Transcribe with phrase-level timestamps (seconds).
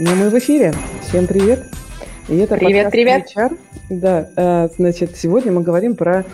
[0.00, 0.72] Ну, мы в эфире.
[1.02, 1.66] Всем привет.
[2.28, 3.26] И это привет, привет.
[3.36, 3.58] HR.
[3.90, 6.24] Да, э, значит, сегодня мы говорим про,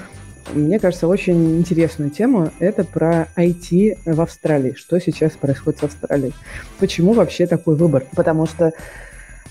[0.52, 2.50] мне кажется, очень интересную тему.
[2.58, 4.74] Это про IT в Австралии.
[4.74, 6.34] Что сейчас происходит в Австралии?
[6.78, 8.04] Почему вообще такой выбор?
[8.14, 8.74] Потому что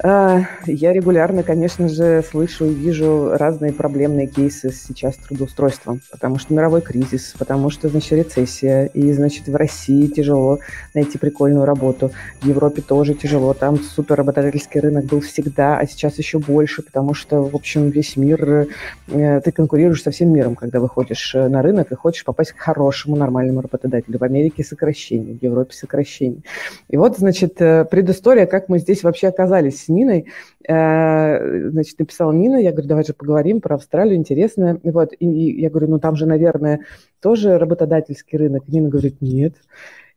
[0.02, 6.54] я регулярно, конечно же, слышу и вижу разные проблемные кейсы сейчас с трудоустройством, потому что
[6.54, 10.60] мировой кризис, потому что, значит, рецессия, и, значит, в России тяжело
[10.96, 12.12] найти прикольную работу,
[12.42, 17.14] в Европе тоже тяжело, там супер работодательский рынок был всегда, а сейчас еще больше, потому
[17.14, 18.68] что, в общем, весь мир,
[19.10, 22.58] э, ты конкурируешь со всем миром, когда выходишь э, на рынок и хочешь попасть к
[22.58, 24.18] хорошему, нормальному работодателю.
[24.18, 26.42] В Америке сокращение, в Европе сокращение.
[26.90, 30.28] И вот, значит, э, предыстория, как мы здесь вообще оказались с Ниной.
[30.68, 34.80] Э, значит, написала Нина, я говорю, давай же поговорим про Австралию, интересно.
[34.84, 36.82] Вот, и я говорю, ну там же, наверное,
[37.22, 38.68] тоже работодательский рынок.
[38.68, 39.56] Нина говорит, нет.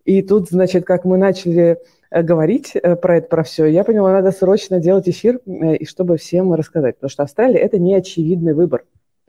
[0.04, 1.78] И тут, значит, как мы начали
[2.10, 6.16] э, говорить э, про это, про все, я поняла, надо срочно делать эфир, и чтобы
[6.16, 8.84] всем рассказать, потому что Австралия– это не очевидный выбор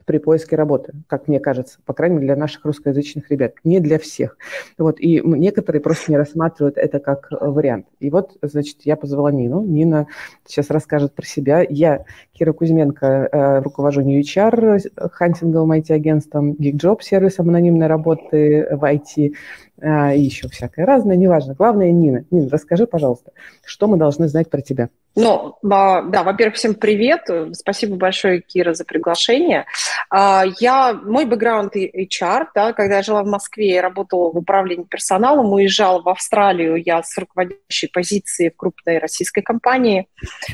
[0.08, 3.98] при поиске работы, как мне кажется, по крайней мере, для наших русскоязычных ребят, не для
[3.98, 4.38] всех.
[4.78, 7.84] Вот, и некоторые просто не рассматривают это как э, вариант.
[8.00, 9.62] И вот, значит, я позвала Нину.
[9.62, 10.06] Нина
[10.46, 11.62] сейчас расскажет про себя.
[11.68, 14.80] Я, Кира Кузьменко, э, руковожу New HR,
[15.12, 19.34] хантинговым IT-агентством, GeekJob, сервисом анонимной работы в IT,
[19.80, 21.54] и еще всякое разное, неважно.
[21.54, 22.24] Главное, Нина.
[22.30, 23.32] Нина, расскажи, пожалуйста,
[23.64, 24.88] что мы должны знать про тебя?
[25.14, 27.28] Ну, да, во-первых, всем привет.
[27.52, 29.66] Спасибо большое, Кира, за приглашение.
[30.10, 34.84] А, я, мой бэкграунд HR, да, когда я жила в Москве, я работала в управлении
[34.84, 40.06] персоналом, уезжала в Австралию, я с руководящей позиции в крупной российской компании.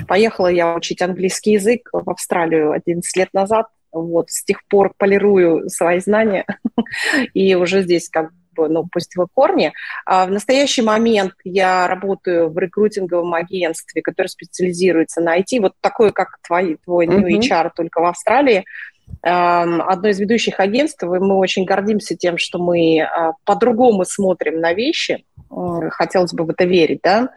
[0.08, 3.66] Поехала я учить английский язык в Австралию 11 лет назад.
[3.92, 6.46] Вот, с тех пор полирую свои знания
[7.34, 9.72] и уже здесь как ну, пустила корни.
[10.06, 16.10] А в настоящий момент я работаю в рекрутинговом агентстве, которое специализируется на IT, вот такое,
[16.10, 18.64] как твой, твой New HR, только в Австралии
[19.22, 24.74] одно из ведущих агентств, и мы очень гордимся тем, что мы а, по-другому смотрим на
[24.74, 25.24] вещи,
[25.90, 27.30] хотелось бы в это верить, да.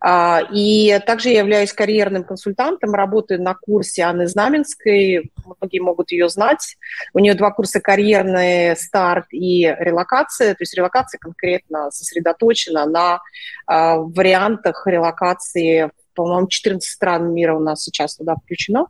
[0.00, 6.28] А, и также я являюсь карьерным консультантом, работаю на курсе Анны Знаменской, многие могут ее
[6.28, 6.76] знать.
[7.12, 13.20] У нее два курса карьерный старт и релокация, то есть релокация конкретно сосредоточена на
[13.66, 18.86] а, вариантах релокации по-моему, 14 стран мира у нас сейчас туда включено.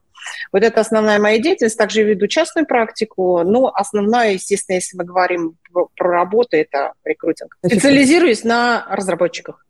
[0.53, 1.79] Вот это основная моя деятельность.
[1.79, 3.43] Также я веду частную практику.
[3.45, 7.57] Но основная, естественно, если мы говорим про, про работу, это рекрутинг.
[7.65, 9.65] Специализируюсь на разработчиках.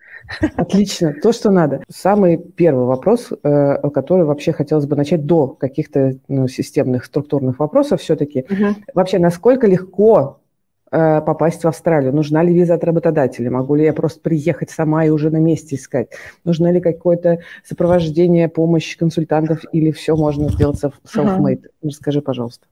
[0.56, 1.82] Отлично, то, что надо.
[1.88, 8.00] Самый первый вопрос, э, который вообще хотелось бы начать до каких-то ну, системных структурных вопросов
[8.00, 8.44] все-таки.
[8.48, 8.76] Угу.
[8.94, 10.40] Вообще, насколько легко
[10.90, 12.12] попасть в Австралию?
[12.12, 13.50] Нужна ли виза от работодателя?
[13.50, 16.08] Могу ли я просто приехать сама и уже на месте искать?
[16.44, 21.62] Нужно ли какое-то сопровождение, помощь консультантов или все можно сделать self-made?
[21.62, 21.88] Uh-huh.
[21.88, 22.66] Расскажи, пожалуйста.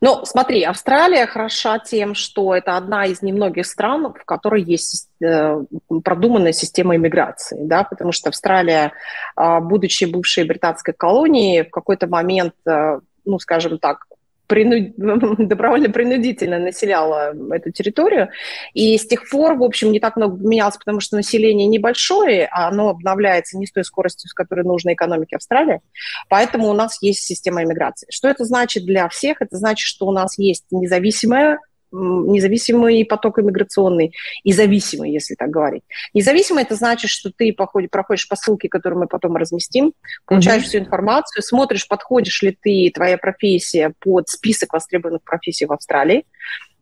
[0.00, 5.62] Ну, смотри, Австралия хороша тем, что это одна из немногих стран, в которой есть э,
[6.04, 8.92] продуманная система иммиграции, да, потому что Австралия,
[9.36, 14.04] э, будучи бывшей британской колонией, в какой-то момент, э, ну, скажем так,
[14.50, 14.94] принуд...
[15.48, 18.28] добровольно-принудительно населяла эту территорию.
[18.74, 22.68] И с тех пор, в общем, не так много менялось, потому что население небольшое, а
[22.68, 25.80] оно обновляется не с той скоростью, с которой нужно экономике Австралии.
[26.28, 28.08] Поэтому у нас есть система иммиграции.
[28.10, 29.40] Что это значит для всех?
[29.40, 31.60] Это значит, что у нас есть независимая
[31.92, 35.82] независимый поток иммиграционный и зависимый, если так говорить.
[36.14, 39.92] Независимый это значит, что ты проходишь по ссылке, которую мы потом разместим,
[40.26, 40.66] получаешь mm-hmm.
[40.66, 46.24] всю информацию, смотришь, подходишь ли ты, твоя профессия под список востребованных профессий в Австралии.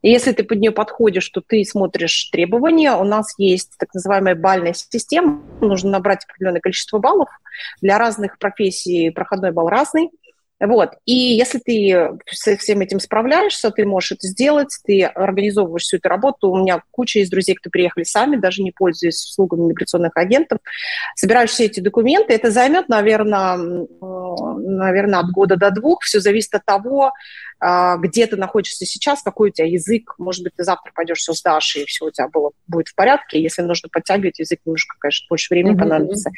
[0.02, 2.92] И если ты под нее подходишь, то ты смотришь требования.
[2.92, 5.42] У нас есть так называемая бальная система.
[5.60, 7.28] Нужно набрать определенное количество баллов.
[7.82, 10.10] Для разных профессий проходной балл разный.
[10.60, 10.94] Вот.
[11.04, 16.08] И если ты со всем этим справляешься, ты можешь это сделать, ты организовываешь всю эту
[16.08, 16.50] работу.
[16.50, 20.58] У меня куча из друзей, кто приехали сами, даже не пользуясь услугами миграционных агентов.
[21.14, 22.34] Собираешь все эти документы.
[22.34, 23.56] Это займет, наверное,
[24.00, 26.02] наверное, от года до двух.
[26.02, 27.12] Все зависит от того,
[27.60, 30.14] где ты находишься сейчас, какой у тебя язык.
[30.18, 33.40] Может быть, ты завтра пойдешь все сдашь, и все у тебя было, будет в порядке.
[33.42, 35.78] Если нужно подтягивать язык, немножко, конечно, больше времени mm-hmm.
[35.78, 36.30] понадобится.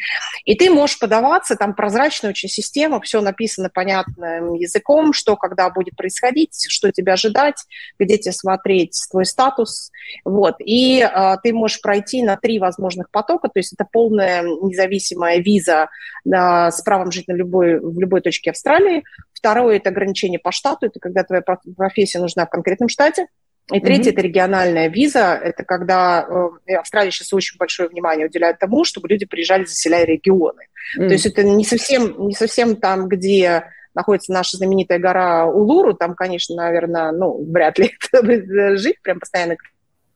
[0.45, 5.97] И ты можешь подаваться, там прозрачная очень система, все написано понятным языком, что когда будет
[5.97, 7.57] происходить, что тебе ожидать,
[7.99, 9.91] где тебе смотреть твой статус.
[10.25, 10.57] Вот.
[10.61, 15.89] И э, ты можешь пройти на три возможных потока, то есть это полная независимая виза
[16.25, 16.31] э,
[16.71, 19.05] с правом жить на любой, в любой точке Австралии.
[19.33, 21.43] Второе– это ограничение по штату, это когда твоя
[21.77, 23.27] профессия нужна в конкретном штате.
[23.73, 25.35] И третье mm-hmm.– это региональная виза.
[25.35, 26.27] Это когда
[26.67, 30.67] э, Австралия сейчас очень большое внимание уделяет тому, чтобы люди приезжали, заселяя регионы.
[30.99, 31.07] Mm-hmm.
[31.07, 33.65] То есть это не совсем, не совсем там, где
[33.95, 37.93] находится наша знаменитая гора Улуру, там, конечно, наверное, ну, вряд ли
[38.77, 39.57] жить прям постоянно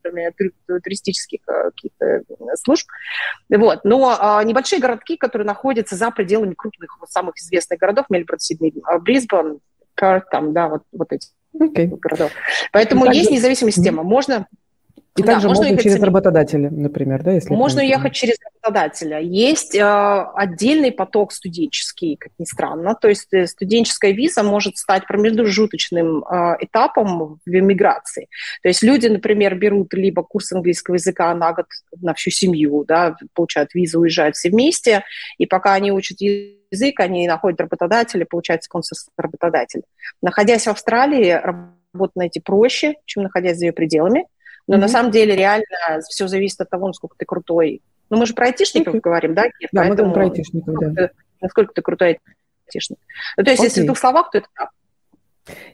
[0.04, 0.32] кроме
[0.82, 2.22] туристических э, каких-то э,
[2.62, 2.86] служб.
[3.48, 3.84] Вот.
[3.84, 9.60] Но а, небольшие городки, которые находятся за пределами крупных, самых известных городов, Мельбурн, Сидней, Брисбен,
[9.94, 11.86] Карт, там, да, вот, вот эти okay.
[11.86, 12.32] городов.
[12.72, 14.02] Поэтому есть независимая система.
[14.02, 14.46] Можно
[15.16, 19.20] и да, также можно, можно через работодателя, например, да, если можно ехать через работодателя.
[19.20, 19.80] Есть э,
[20.34, 22.96] отдельный поток студенческий, как ни странно.
[22.96, 28.26] То есть э, студенческая виза может стать промежуточным э, этапом в эмиграции.
[28.62, 31.66] То есть люди, например, берут либо курс английского языка на год
[32.00, 35.04] на всю семью, да, получают визу, уезжают все вместе,
[35.38, 39.84] и пока они учат язык, они находят работодателя, получают спонсор работодателя.
[40.22, 44.26] Находясь в Австралии, работу найти проще, чем находясь за ее пределами.
[44.66, 44.80] Но mm-hmm.
[44.80, 45.66] на самом деле реально
[46.08, 47.82] все зависит от того, насколько ты крутой.
[48.10, 49.00] Ну, мы же про айтишников okay.
[49.00, 49.68] говорим, да, Кир?
[49.72, 51.10] Да, Поэтому, мы говорим про айтишников, да.
[51.40, 52.20] Насколько ты крутой
[52.66, 52.98] айтишник.
[53.36, 53.66] Ну, то есть, okay.
[53.66, 54.70] если в двух словах, то это так.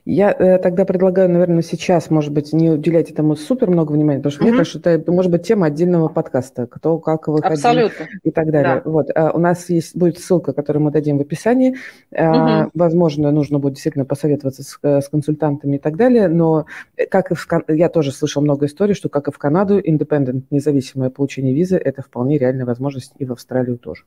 [0.05, 4.33] Я э, тогда предлагаю, наверное, сейчас, может быть, не уделять этому супер много внимания, потому
[4.33, 4.49] что mm-hmm.
[4.49, 8.09] мне кажется, это может быть тема отдельного подкаста, кто как выходил Абсолютно.
[8.25, 8.83] и так далее.
[8.85, 8.91] Да.
[8.91, 11.77] Вот, а у нас есть будет ссылка, которую мы дадим в описании.
[12.13, 12.71] Mm-hmm.
[12.75, 16.67] Возможно, нужно будет действительно посоветоваться с, э, с консультантами и так далее, но
[16.97, 20.43] э, как и в я тоже слышал много историй, что как и в Канаду, independent,
[20.51, 24.03] независимое получение визы, это вполне реальная возможность и в Австралию тоже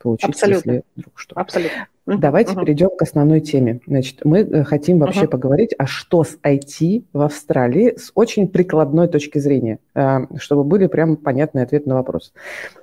[0.00, 0.70] получить, Абсолютно.
[0.70, 1.36] если вдруг что.
[1.36, 1.86] Абсолютно.
[2.06, 2.60] Давайте uh-huh.
[2.60, 3.80] перейдем к основной теме.
[3.86, 5.28] Значит, мы э, хотим вообще uh-huh.
[5.28, 10.86] поговорить, а что с IT в Австралии с очень прикладной точки зрения, э, чтобы были
[10.86, 12.34] прям понятные ответы на вопрос.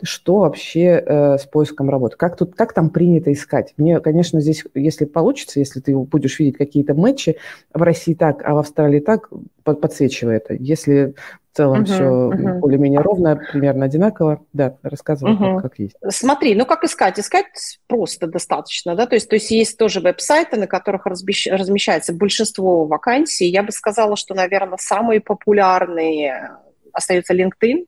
[0.01, 2.17] Что вообще э, с поиском работы?
[2.17, 3.75] Как, тут, как там принято искать?
[3.77, 7.37] Мне, конечно, здесь, если получится, если ты будешь видеть какие-то матчи,
[7.73, 9.29] в России так, а в Австралии так,
[9.63, 10.55] подсвечивай это.
[10.55, 11.13] Если
[11.51, 12.59] в целом uh-huh, все uh-huh.
[12.59, 14.41] более-менее ровно, примерно одинаково.
[14.53, 15.55] Да, рассказывай, uh-huh.
[15.55, 15.95] как, как есть.
[16.09, 17.19] Смотри, ну как искать?
[17.19, 22.85] Искать просто достаточно, да, то есть, то есть есть тоже веб-сайты, на которых размещается большинство
[22.85, 23.47] вакансий.
[23.47, 26.51] Я бы сказала, что, наверное, самые популярные
[26.93, 27.85] остаются LinkedIn,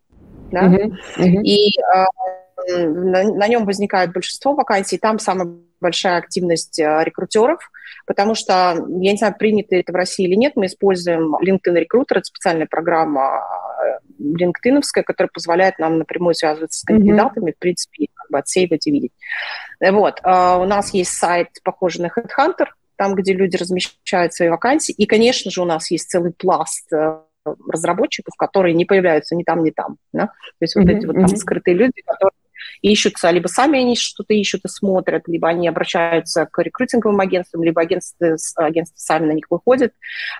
[0.51, 1.41] да, uh-huh, uh-huh.
[1.43, 5.47] и э, на, на нем возникает большинство вакансий, там самая
[5.83, 7.69] большая активность э, рекрутеров,
[8.07, 12.15] потому что, я не знаю, принято это в России или нет, мы используем LinkedIn Recruiter,
[12.15, 13.41] это специальная программа
[14.19, 17.55] LinkedIn, э, которая позволяет нам напрямую связываться с кандидатами, mm-hmm.
[17.55, 19.11] в принципе, как бы отсеивать и видеть.
[19.79, 20.19] Вот.
[20.23, 24.93] А у нас есть сайт, похожий на Headhunter, там, где люди размещают свои вакансии.
[24.93, 29.63] И, конечно же, у нас есть целый пласт э, разработчиков, которые не появляются ни там,
[29.63, 29.97] ни там.
[30.13, 30.27] Да?
[30.27, 30.81] То есть mm-hmm.
[30.81, 32.31] вот эти вот там скрытые люди, которые
[32.83, 37.81] ищутся, либо сами они что-то ищут и смотрят, либо они обращаются к рекрутинговым агентствам, либо
[37.81, 39.93] агентства, агентства сами на них выходят,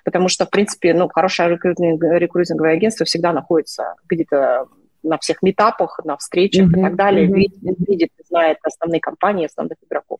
[0.03, 4.67] потому что, в принципе, ну, хорошее рекрутинговое агентство всегда находится где-то
[5.03, 6.79] на всех метапах, на встречах mm-hmm.
[6.79, 7.33] и так далее, mm-hmm.
[7.33, 10.19] видит, видит, знает основные компании, основных игроков.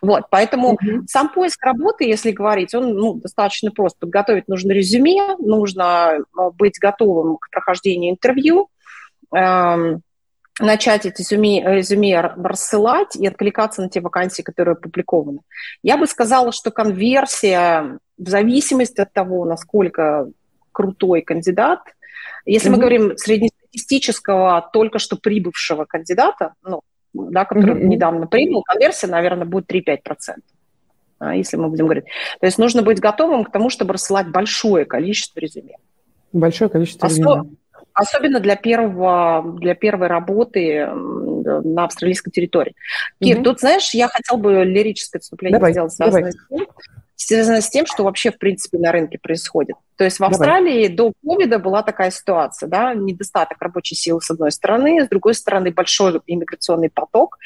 [0.00, 1.06] Вот, поэтому mm-hmm.
[1.06, 3.98] сам поиск работы, если говорить, он ну, достаточно прост.
[3.98, 8.68] Подготовить нужно резюме, нужно а, быть готовым к прохождению интервью,
[9.34, 10.02] эм,
[10.60, 15.40] начать эти резюме, резюме рассылать и откликаться на те вакансии, которые опубликованы.
[15.82, 20.28] Я бы сказала, что конверсия в зависимости от того, насколько
[20.72, 21.80] крутой кандидат,
[22.44, 22.72] если mm-hmm.
[22.72, 26.82] мы говорим среднестатистического, только что прибывшего кандидата, ну,
[27.14, 27.86] да, который mm-hmm.
[27.86, 29.98] недавно прибыл, конверсия, наверное, будет 3-5%,
[31.18, 32.04] а, если мы будем говорить.
[32.40, 35.76] То есть нужно быть готовым к тому, чтобы рассылать большое количество резюме.
[36.32, 37.50] Большое количество резюме.
[37.94, 42.74] Особенно для, первого, для первой работы на австралийской территории.
[43.20, 43.44] Кир, угу.
[43.44, 46.32] тут, знаешь, я хотел бы лирическое отступление давай, сделать, связанное давай.
[46.32, 46.66] с, тем,
[47.16, 49.76] связанное с тем, что вообще, в принципе, на рынке происходит.
[49.96, 51.12] То есть в Австралии давай.
[51.12, 55.70] до ковида была такая ситуация, да, недостаток рабочей силы с одной стороны, с другой стороны
[55.70, 57.38] большой иммиграционный поток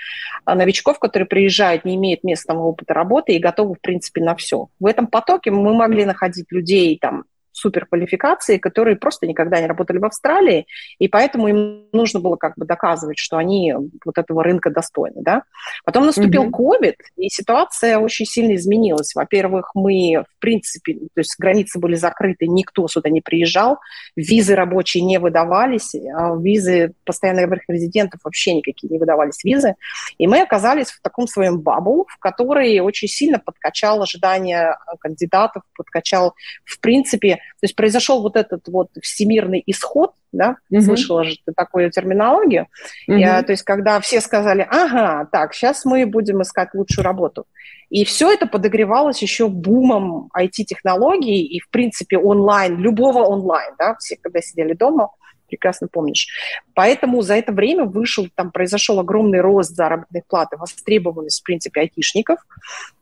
[0.44, 4.68] а, новичков, которые приезжают, не имеют местного опыта работы и готовы, в принципе, на все.
[4.80, 7.24] В этом потоке мы могли находить людей там
[7.56, 10.66] суперквалификации, которые просто никогда не работали в Австралии,
[10.98, 15.42] и поэтому им нужно было как бы доказывать, что они вот этого рынка достойны, да.
[15.84, 17.16] Потом наступил COVID, mm-hmm.
[17.16, 19.14] и ситуация очень сильно изменилась.
[19.14, 23.78] Во-первых, мы, в принципе, то есть границы были закрыты, никто сюда не приезжал,
[24.16, 29.76] визы рабочие не выдавались, а визы постоянных резидентов вообще никакие не выдавались визы,
[30.18, 36.34] и мы оказались в таком своем бабу, в который очень сильно подкачал ожидания кандидатов, подкачал,
[36.64, 40.82] в принципе, есть произошел вот этот вот всемирный исход, да, угу.
[40.82, 42.66] слышала же ты такую терминологию,
[43.08, 43.16] угу.
[43.16, 47.46] Я, то есть когда все сказали, ага, так, сейчас мы будем искать лучшую работу.
[47.88, 54.16] И все это подогревалось еще бумом IT-технологий и, в принципе, онлайн, любого онлайн, да, все
[54.16, 55.10] когда сидели дома,
[55.48, 56.28] прекрасно помнишь.
[56.74, 62.40] Поэтому за это время вышел, там произошел огромный рост заработной платы, востребованность, в принципе, айтишников.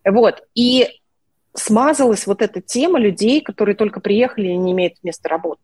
[0.05, 0.43] Вот.
[0.55, 1.01] И
[1.55, 5.61] смазалась вот эта тема людей, которые только приехали и не имеют места работы.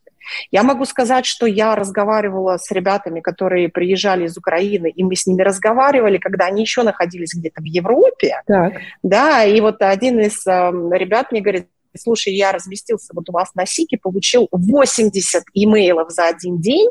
[0.50, 5.26] Я могу сказать, что я разговаривала с ребятами, которые приезжали из Украины, и мы с
[5.26, 8.40] ними разговаривали, когда они еще находились где-то в Европе.
[8.46, 8.74] Так.
[9.02, 11.66] Да, и вот один из э, ребят мне говорит,
[11.98, 16.88] слушай, я разместился вот у вас на СИКе, получил 80 имейлов за один день,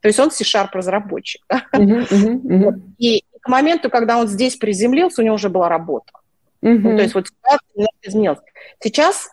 [0.00, 1.42] то есть он C-Sharp разработчик.
[1.50, 2.80] Uh-huh, uh-huh, uh-huh.
[2.98, 6.12] И к моменту, когда он здесь приземлился, у него уже была работа.
[6.66, 6.78] Uh-huh.
[6.78, 8.38] Ну, то есть вот ситуация изменилась.
[8.82, 9.28] Сейчас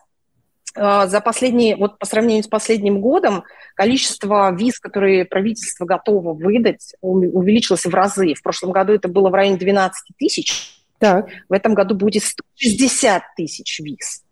[0.75, 3.43] э, за последние, вот по сравнению с последним годом,
[3.75, 8.35] количество виз, которые правительство готово выдать, увеличилось в разы.
[8.35, 10.73] В прошлом году это было в районе 12 тысяч.
[10.99, 11.27] Так.
[11.49, 14.22] В этом году будет 160 тысяч виз.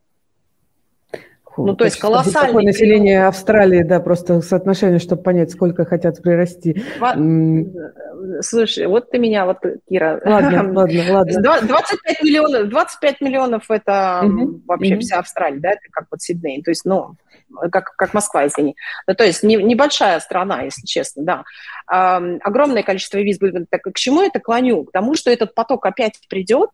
[1.57, 2.47] Ну, то есть колоссальное...
[2.47, 6.83] Такое население Австралии, да, просто соотношение, чтобы понять, сколько хотят прирасти.
[8.41, 9.57] Слушай, вот ты меня, вот,
[9.89, 10.21] Кира...
[10.23, 11.41] Ладно, ладно, ладно.
[11.41, 15.01] 25 миллионов, 25 миллионов это угу, вообще угу.
[15.01, 17.15] вся Австралия, да, это как вот Сидней, то есть, ну,
[17.71, 18.75] как, как Москва, извини.
[19.07, 21.43] Ну, то есть не, небольшая страна, если честно, да.
[21.87, 23.69] А, огромное количество виз будет.
[23.69, 24.85] Так, к чему это клоню?
[24.85, 26.69] К тому, что этот поток опять придет,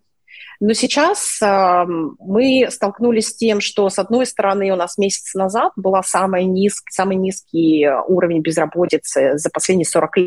[0.60, 5.72] но сейчас э, мы столкнулись с тем, что, с одной стороны, у нас месяц назад
[5.76, 10.18] был самый, низ, самый низкий уровень безработицы за последние 40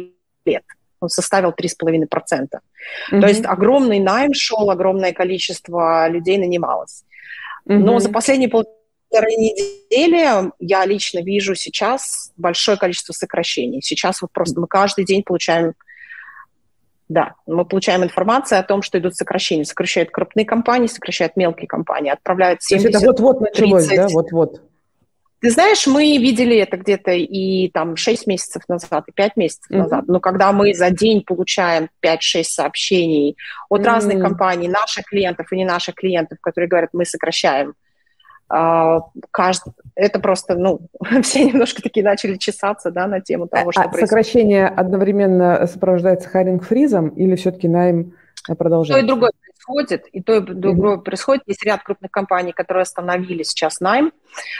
[0.45, 0.63] лет.
[1.01, 2.07] Он составил 3,5%.
[3.11, 3.21] Mm-hmm.
[3.21, 7.05] То есть огромный найм шел, огромное количество людей нанималось.
[7.69, 7.79] Mm-hmm.
[7.79, 13.83] Но за последние полторы недели я лично вижу сейчас большое количество сокращений.
[13.83, 15.75] Сейчас вот просто мы каждый день получаем
[17.11, 19.65] да, мы получаем информацию о том, что идут сокращения.
[19.65, 23.97] Сокращают крупные компании, сокращают мелкие компании, отправляют 70, То есть это вот-вот началось, 30.
[23.97, 24.63] да, вот-вот?
[25.41, 29.77] Ты знаешь, мы видели это где-то и там 6 месяцев назад, и 5 месяцев mm-hmm.
[29.77, 30.05] назад.
[30.07, 33.37] Но когда мы за день получаем 5-6 сообщений
[33.69, 33.85] от mm-hmm.
[33.85, 37.75] разных компаний, наших клиентов и не наших клиентов, которые говорят, мы сокращаем
[39.31, 40.81] каждый, это просто, ну,
[41.23, 44.09] все немножко такие начали чесаться, да, на тему того, что а происходит.
[44.09, 48.15] сокращение одновременно сопровождается hiring freeze ом или все-таки найм
[48.59, 49.01] продолжается?
[49.01, 51.03] То и другое происходит, и то и другое mm-hmm.
[51.03, 51.43] происходит.
[51.47, 54.13] Есть ряд крупных компаний, которые остановили сейчас найм.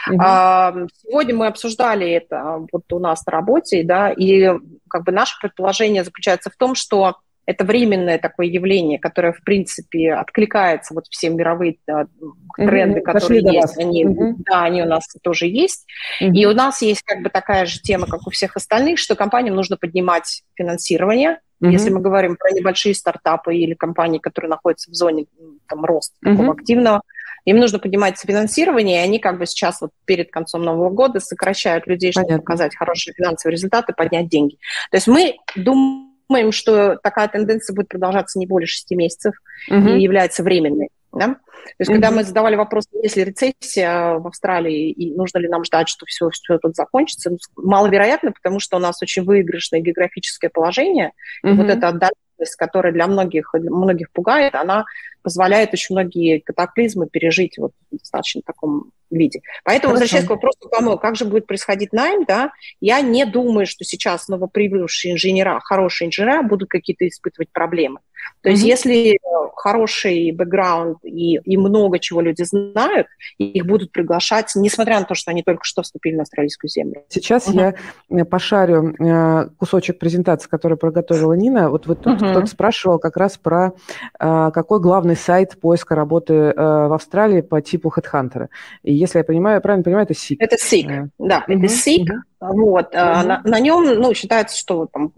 [0.09, 0.17] Mm-hmm.
[0.19, 4.51] А, сегодня мы обсуждали это вот у нас на работе, да, и
[4.89, 7.17] как бы наше предположение заключается в том, что
[7.51, 12.07] это временное такое явление, которое, в принципе, откликается вот все мировые да,
[12.55, 13.03] тренды, mm-hmm.
[13.03, 13.77] которые Пошли есть.
[13.77, 14.33] Они, mm-hmm.
[14.39, 15.85] Да, они у нас тоже есть.
[16.21, 16.33] Mm-hmm.
[16.33, 19.55] И у нас есть как бы такая же тема, как у всех остальных, что компаниям
[19.55, 21.39] нужно поднимать финансирование.
[21.61, 21.71] Mm-hmm.
[21.71, 25.25] Если мы говорим про небольшие стартапы или компании, которые находятся в зоне
[25.67, 26.31] там, роста mm-hmm.
[26.31, 27.01] такого активного,
[27.43, 31.87] им нужно поднимать финансирование, и они как бы сейчас вот перед концом Нового года сокращают
[31.87, 32.43] людей, чтобы Понятно.
[32.43, 34.57] показать хорошие финансовые результаты, поднять деньги.
[34.91, 39.35] То есть мы думаем думаем, что такая тенденция будет продолжаться не более 6 месяцев
[39.69, 39.89] угу.
[39.89, 40.89] и является временной.
[41.11, 41.27] Да?
[41.27, 41.33] То
[41.79, 41.93] есть, mm-hmm.
[41.93, 46.05] когда мы задавали вопрос, есть ли рецессия в Австралии и нужно ли нам ждать, что
[46.05, 51.11] все, все тут закончится, ну, маловероятно, потому что у нас очень выигрышное географическое положение,
[51.43, 51.51] mm-hmm.
[51.51, 54.85] и вот эта отдаленность, которая для многих, для многих пугает, она
[55.21, 59.41] позволяет очень многие катаклизмы пережить вот в достаточно таком виде.
[59.63, 60.01] Поэтому, Хорошо.
[60.01, 64.27] возвращаясь к вопросу, кому, как же будет происходить найм, да, я не думаю, что сейчас
[64.27, 67.99] новоприбывшие инженера, хорошие инженера будут какие-то испытывать проблемы.
[68.41, 68.53] То mm-hmm.
[68.53, 69.19] есть если
[69.55, 75.29] хороший бэкграунд и, и много чего люди знают, их будут приглашать, несмотря на то, что
[75.31, 77.03] они только что вступили на австралийскую землю.
[77.09, 77.77] Сейчас mm-hmm.
[78.09, 81.69] я пошарю э, кусочек презентации, который проготовила Нина.
[81.69, 82.31] Вот, вот тут mm-hmm.
[82.31, 83.73] кто-то спрашивал как раз про
[84.19, 88.47] э, какой главный сайт поиска работы э, в Австралии по типу HeadHunter.
[88.81, 90.37] И если я понимаю, правильно понимаю, это SIG.
[90.39, 91.07] Это SIG, yeah.
[91.17, 91.57] да, mm-hmm.
[91.57, 92.05] это SIG.
[92.05, 92.53] Mm-hmm.
[92.53, 93.23] Вот, mm-hmm.
[93.23, 95.11] на, на нем, ну, считается, что там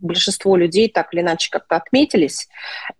[0.00, 2.48] большинство людей так или иначе как-то отметились.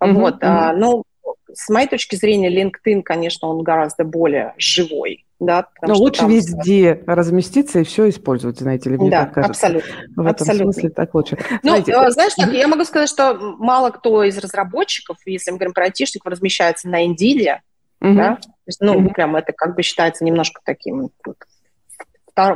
[0.02, 0.12] Mm-hmm.
[0.12, 0.72] Вот, mm-hmm.
[0.76, 1.04] ну,
[1.52, 5.24] с моей точки зрения, LinkedIn, конечно, он гораздо более живой.
[5.40, 6.30] Да, Но лучше там...
[6.30, 9.68] везде разместиться и все использовать, знаете ли, мне да, так кажется.
[9.68, 9.94] абсолютно.
[10.14, 10.72] В этом абсолютно.
[10.72, 11.38] смысле так лучше.
[11.62, 15.56] Ну, знаете, э, знаешь, так, я могу сказать, что мало кто из разработчиков, если мы
[15.56, 17.60] говорим про айтишников, размещается на Indeed,
[18.02, 18.14] uh-huh.
[18.14, 19.12] да, то есть, ну, uh-huh.
[19.12, 21.36] прям это как бы считается немножко таким вот,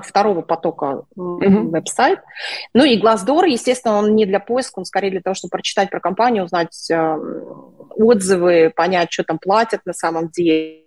[0.02, 1.68] второго потока mm-hmm.
[1.68, 2.20] веб-сайт.
[2.72, 6.00] Ну и Glassdoor, естественно, он не для поиска, он скорее для того, чтобы прочитать про
[6.00, 7.18] компанию, узнать э,
[7.90, 10.84] отзывы, понять, что там платят на самом деле.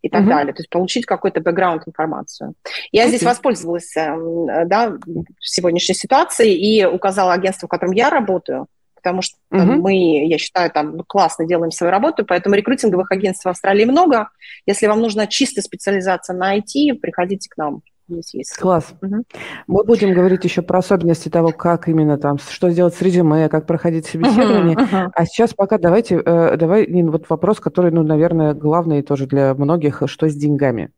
[0.00, 0.30] и так угу.
[0.30, 0.54] далее.
[0.54, 2.54] То есть получить какой-то бэкграунд информацию.
[2.92, 3.08] Я okay.
[3.08, 4.92] здесь воспользовалась да,
[5.40, 8.68] сегодняшней ситуацией и указала агентство, в котором я работаю,
[8.98, 9.60] потому что угу.
[9.60, 14.28] мы, я считаю, там классно делаем свою работу, поэтому рекрутинговых агентств в Австралии много.
[14.66, 17.82] Если вам нужна чистая специализация на IT, приходите к нам.
[18.08, 18.56] Есть.
[18.56, 18.94] Класс.
[19.02, 19.24] Угу.
[19.66, 23.66] Мы будем говорить еще про особенности того, как именно там, что сделать с резюме, как
[23.66, 24.78] проходить собеседование.
[24.78, 25.12] Угу.
[25.14, 29.54] А сейчас пока давайте, э, давай, Нин, вот вопрос, который, ну, наверное, главный тоже для
[29.54, 30.90] многих, что с деньгами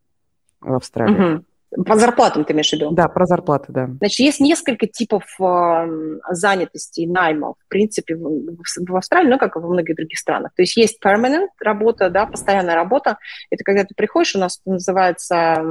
[0.60, 1.34] в Австралии?
[1.34, 1.44] Угу.
[1.86, 2.90] По зарплатам ты имеешь в виду?
[2.90, 3.86] Да, про зарплаты, да.
[3.98, 8.56] Значит, есть несколько типов э, занятости, найма, в принципе, в,
[8.88, 10.52] в Австралии, ну, как и во многих других странах.
[10.56, 13.18] То есть есть permanent работа, да, постоянная работа.
[13.50, 15.64] Это когда ты приходишь, у нас это называется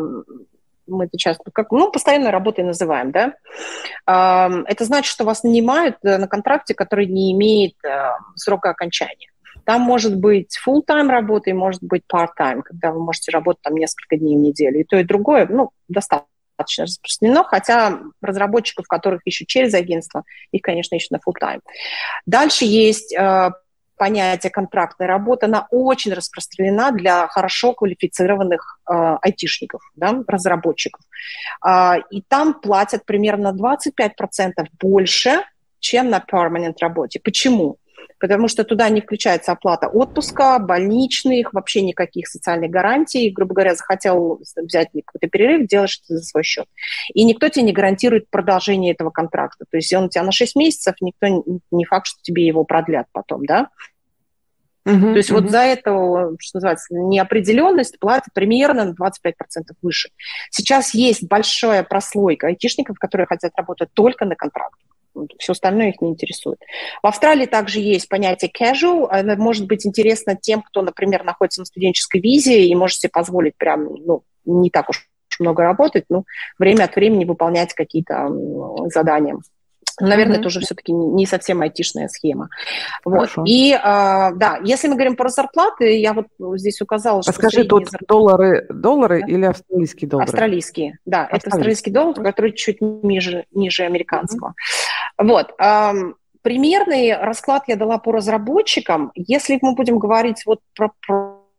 [0.90, 3.36] мы это часто как, ну, постоянной работой называем, да,
[4.06, 9.30] это значит, что вас нанимают э, на контракте, который не имеет э, срока окончания.
[9.66, 14.18] Там может быть full-time работа и может быть part-time, когда вы можете работать там несколько
[14.18, 14.82] дней в неделю.
[14.82, 20.96] И то, и другое, ну, достаточно распространено, хотя разработчиков, которых ищут через агентство, их, конечно,
[20.96, 21.62] ищут на full-time.
[22.26, 23.52] Дальше есть э,
[24.00, 31.02] понятие контрактная работа, она очень распространена для хорошо квалифицированных э, айтишников, да, разработчиков.
[31.66, 35.44] Э, и там платят примерно 25% больше,
[35.80, 37.20] чем на permanent работе.
[37.24, 37.78] Почему?
[38.20, 43.30] Потому что туда не включается оплата отпуска, больничных, вообще никаких социальных гарантий.
[43.30, 46.66] Грубо говоря, захотел взять какой-то перерыв, делаешь это за свой счет.
[47.14, 49.66] И никто тебе не гарантирует продолжение этого контракта.
[49.70, 53.08] То есть он у тебя на 6 месяцев, никто не факт, что тебе его продлят
[53.12, 53.70] потом, да?
[54.88, 55.42] Uh-huh, То есть uh-huh.
[55.42, 59.34] вот за эту, что называется, неопределенность платят примерно на 25%
[59.82, 60.10] выше.
[60.50, 64.80] Сейчас есть большая прослойка айтишников, которые хотят работать только на контракт.
[65.38, 66.60] Все остальное их не интересует.
[67.02, 69.08] В Австралии также есть понятие casual.
[69.10, 73.56] Оно может быть интересно тем, кто, например, находится на студенческой визе и может себе позволить
[73.58, 75.08] прям, ну, не так уж
[75.40, 76.26] много работать, но
[76.58, 78.30] время от времени выполнять какие-то
[78.94, 79.38] задания.
[80.00, 80.40] Наверное, mm-hmm.
[80.40, 82.50] это уже все-таки не совсем айтишная схема.
[83.06, 83.30] Вот.
[83.46, 86.28] И а, да, если мы говорим про зарплаты, я вот
[86.58, 87.32] здесь указала, что...
[87.32, 88.06] А скажи, тут зарплаты...
[88.08, 89.28] доллары, доллары да?
[89.28, 90.26] или австралийские доллары?
[90.26, 91.22] Австралийские, да.
[91.24, 91.38] Австралийские.
[91.40, 94.54] Это австралийский доллар, который чуть ниже, ниже американского.
[95.20, 95.28] Mm-hmm.
[95.28, 95.54] Вот.
[95.60, 99.12] Um, примерный расклад я дала по разработчикам.
[99.16, 100.92] Если мы будем говорить вот про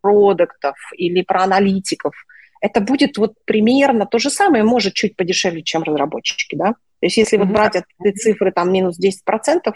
[0.01, 2.13] продуктов или про аналитиков,
[2.59, 6.75] это будет вот примерно то же самое, может чуть подешевле, чем разработчики, да.
[7.01, 7.45] То есть если mm-hmm.
[7.45, 9.73] вот брать эти цифры там минус 10%,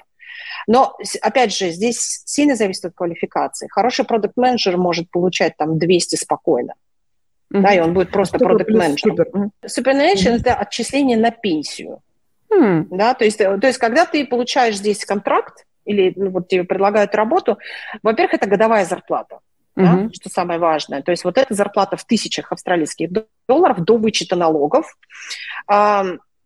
[0.68, 3.68] но, опять же, здесь сильно зависит от квалификации.
[3.70, 6.74] Хороший продукт-менеджер может получать там 200 спокойно.
[7.54, 7.62] Mm-hmm.
[7.62, 9.52] Да, и он будет просто продукт-менеджером.
[9.66, 12.02] Супернейшн mm-hmm.– это отчисление на пенсию.
[12.52, 12.88] Mm-hmm.
[12.92, 17.14] Да, то есть, то есть, когда ты получаешь здесь контракт, или ну, вот тебе предлагают
[17.16, 17.58] работу,
[18.02, 19.40] во-первых, это годовая зарплата.
[19.78, 20.04] Mm-hmm.
[20.04, 21.02] Да, что самое важное.
[21.02, 23.10] То есть вот эта зарплата в тысячах австралийских
[23.48, 24.98] долларов до вычета налогов.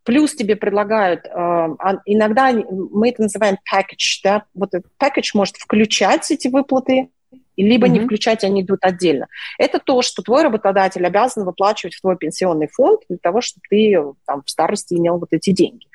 [0.09, 6.47] Плюс тебе предлагают, иногда мы это называем package, да, вот этот package может включать эти
[6.47, 7.09] выплаты,
[7.55, 7.91] либо mm-hmm.
[7.91, 9.27] не включать, они идут отдельно.
[9.59, 14.01] Это то, что твой работодатель обязан выплачивать в твой пенсионный фонд для того, чтобы ты
[14.25, 15.85] там, в старости имел вот эти деньги.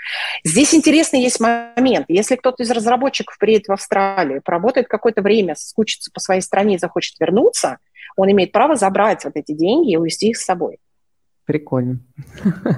[0.45, 2.05] Здесь интересный есть момент.
[2.07, 6.79] Если кто-то из разработчиков приедет в Австралию, поработает какое-то время, скучится по своей стране и
[6.79, 7.79] захочет вернуться,
[8.17, 10.79] он имеет право забрать вот эти деньги и увезти их с собой.
[11.47, 11.99] Прикольно.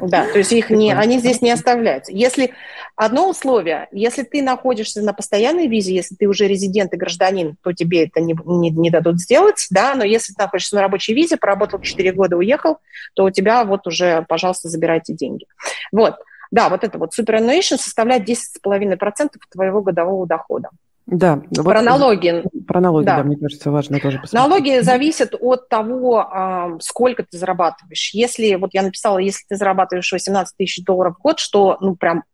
[0.02, 2.10] Да, то есть их не, они здесь не оставляются.
[2.12, 2.52] Если
[2.96, 7.72] одно условие, если ты находишься на постоянной визе, если ты уже резидент и гражданин, то
[7.72, 11.36] тебе это не, не, не дадут сделать, да, но если ты находишься на рабочей визе,
[11.36, 12.78] поработал 4 года, уехал,
[13.14, 15.46] то у тебя вот уже, пожалуйста, забирайте деньги.
[15.92, 16.16] Вот,
[16.50, 20.70] да, вот это вот superannuation составляет 10,5% твоего годового дохода.
[21.06, 21.40] Да.
[21.54, 22.44] Про вот, налоги.
[22.66, 23.18] Про налоги, да.
[23.18, 24.32] да, мне кажется, важно тоже посмотреть.
[24.48, 28.10] Налоги зависят от того, сколько ты зарабатываешь.
[28.12, 32.24] Если, вот я написала, если ты зарабатываешь 18 тысяч долларов в год, что, ну, прям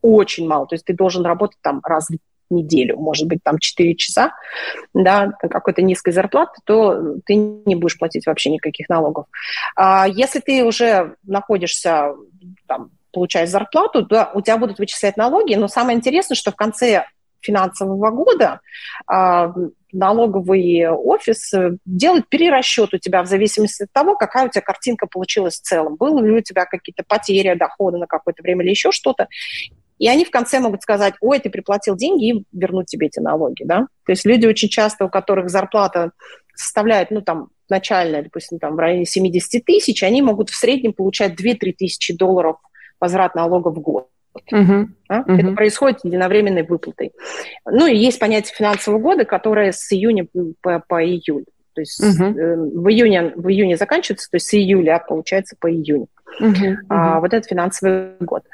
[0.00, 3.96] очень мало, то есть ты должен работать там раз в неделю, может быть, там 4
[3.96, 4.32] часа,
[4.94, 9.26] да, какой-то низкой зарплаты, то ты не будешь платить вообще никаких налогов.
[9.76, 12.14] А если ты уже находишься,
[12.66, 17.04] там, получаешь зарплату, да, у тебя будут вычислять налоги, но самое интересное, что в конце
[17.40, 18.60] финансового года
[19.06, 19.52] а,
[19.92, 21.52] налоговый офис
[21.84, 25.96] делает перерасчет у тебя в зависимости от того, какая у тебя картинка получилась в целом.
[25.96, 29.28] Были ли у тебя какие-то потери дохода на какое-то время или еще что-то.
[29.98, 33.64] И они в конце могут сказать, ой, ты приплатил деньги и вернуть тебе эти налоги.
[33.64, 33.86] Да?
[34.06, 36.12] То есть люди очень часто, у которых зарплата
[36.54, 41.38] составляет, ну, там, начальная, допустим, там, в районе 70 тысяч, они могут в среднем получать
[41.38, 42.56] 2-3 тысячи долларов
[42.98, 44.08] возврат налога в год.
[44.52, 44.86] Uh-huh.
[45.08, 45.24] Да?
[45.26, 45.38] Uh-huh.
[45.38, 47.12] Это происходит единовременной выплатой.
[47.66, 50.26] Ну и есть понятие финансового года, которое с июня
[50.60, 51.44] по, по июль.
[51.74, 52.70] То есть uh-huh.
[52.74, 56.06] в, июне, в июне заканчивается, то есть с июля, получается, по июнь.
[56.40, 56.52] Uh-huh.
[56.52, 56.76] Uh-huh.
[56.88, 58.44] А, вот этот финансовый год.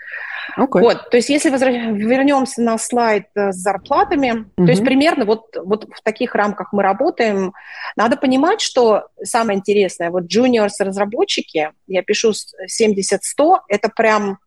[0.58, 0.80] Okay.
[0.80, 1.74] Вот, то есть если возвращ...
[1.74, 4.64] вернемся на слайд э, с зарплатами, uh-huh.
[4.64, 7.52] то есть примерно вот, вот в таких рамках мы работаем.
[7.96, 14.38] Надо понимать, что самое интересное, вот juniors-разработчики, я пишу 70-100, это прям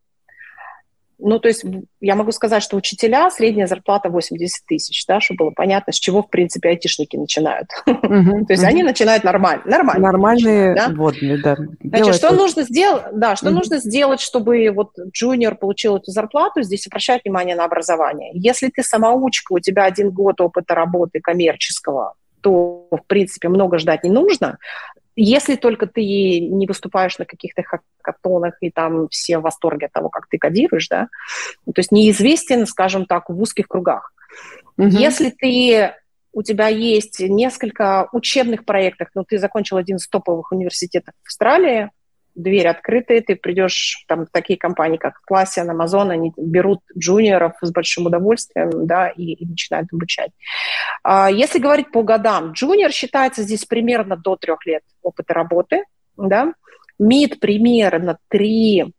[1.20, 1.64] ну, то есть
[2.00, 6.24] я могу сказать, что учителя средняя зарплата 80 тысяч, да, чтобы было понятно, с чего,
[6.24, 7.68] в принципе, айтишники начинают.
[7.86, 9.62] То есть они начинают нормально.
[9.66, 10.02] Нормально.
[10.02, 11.58] Нормальные водные, да.
[11.84, 16.88] Значит, что нужно сделать, да, что нужно сделать, чтобы вот джуниор получил эту зарплату, здесь
[16.88, 18.32] обращать внимание на образование.
[18.34, 24.04] Если ты самоучка, у тебя один год опыта работы коммерческого, то, в принципе, много ждать
[24.04, 24.58] не нужно.
[25.22, 30.08] Если только ты не выступаешь на каких-то хакатонах, и там все в восторге от того,
[30.08, 31.10] как ты кодируешь, да,
[31.66, 34.14] то есть неизвестен, скажем так, в узких кругах.
[34.78, 34.88] Угу.
[34.88, 35.94] Если ты
[36.32, 41.90] у тебя есть несколько учебных проектов, но ты закончил один из топовых университетов в Австралии,
[42.36, 48.06] дверь открытая, ты придешь, там, такие компании, как Atlassian, Amazon, они берут джуниоров с большим
[48.06, 50.32] удовольствием, да, и, и начинают обучать.
[51.04, 55.84] А, если говорить по годам, джуниор считается здесь примерно до трех лет опыта работы,
[56.18, 56.54] да,
[56.98, 58.90] мид примерно 3-6,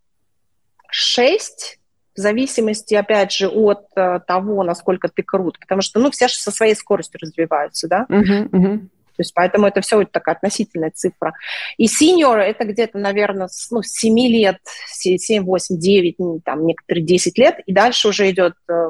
[2.16, 6.34] в зависимости, опять же, от uh, того, насколько ты крут, потому что, ну, все же
[6.34, 8.06] со своей скоростью развиваются, да.
[8.10, 8.88] Uh-huh, uh-huh.
[9.20, 11.34] То есть поэтому это все такая относительная цифра.
[11.76, 14.56] И senior это где-то, наверное, с, ну, с 7 лет,
[14.86, 18.88] 7, 8, 9, там некоторые 10 лет, и дальше уже идет, э,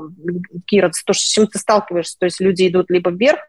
[0.67, 3.41] Кира, то, с чем ты сталкиваешься, то есть люди идут либо вверх,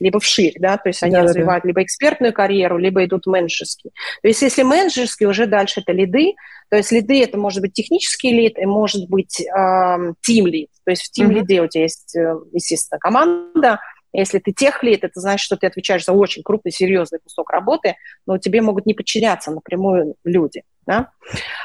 [0.00, 1.68] либо вширь, да, то есть они да, развивают да.
[1.68, 3.92] либо экспертную карьеру, либо идут менеджерские.
[4.20, 6.34] То есть если менеджерские, уже дальше это лиды,
[6.68, 10.90] то есть лиды это может быть технический лид, и может быть э, team lead, то
[10.90, 11.64] есть в team лиде mm-hmm.
[11.64, 13.80] у тебя есть, э, естественно, команда,
[14.12, 17.96] если ты тех лид, это значит, что ты отвечаешь за очень крупный, серьезный кусок работы,
[18.26, 20.64] но тебе могут не подчиняться напрямую люди.
[20.86, 21.10] Да?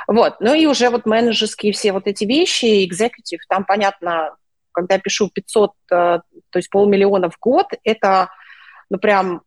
[0.08, 0.38] Вот.
[0.40, 4.36] Ну и уже вот менеджерские все вот эти вещи, экзекутив, там понятно,
[4.72, 6.24] когда я пишу 500, э, то
[6.56, 8.30] есть полмиллиона в год, это
[8.90, 9.42] ну прям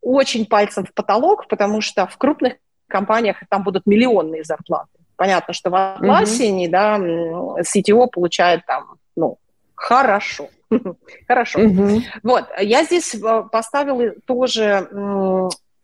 [0.00, 2.54] очень пальцем в потолок, потому что в крупных
[2.86, 4.90] компаниях там будут миллионные зарплаты.
[5.16, 6.68] Понятно, что в Atlassian, mm-hmm.
[6.68, 9.38] да, CTO получает там, ну,
[9.74, 10.48] хорошо.
[11.28, 11.60] Хорошо.
[11.60, 12.02] Угу.
[12.22, 14.88] Вот, я здесь э, поставила тоже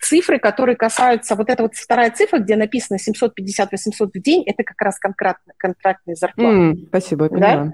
[0.00, 4.80] цифры, которые касаются, вот эта вот вторая цифра, где написано 750-800 в день, это как
[4.80, 6.56] раз контракт, контрактные зарплаты.
[6.56, 7.64] Mm, спасибо, я поняла.
[7.64, 7.72] Да?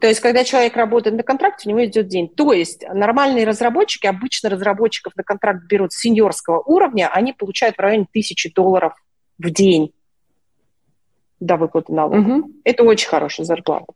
[0.00, 2.28] То есть, когда человек работает на контракте, у него идет день.
[2.28, 8.06] То есть, нормальные разработчики, обычно разработчиков на контракт берут сеньорского уровня, они получают в районе
[8.12, 8.94] тысячи долларов
[9.38, 9.92] в день
[11.40, 12.26] до выплаты налогов.
[12.26, 12.52] Угу.
[12.64, 13.86] Это очень хорошая зарплата.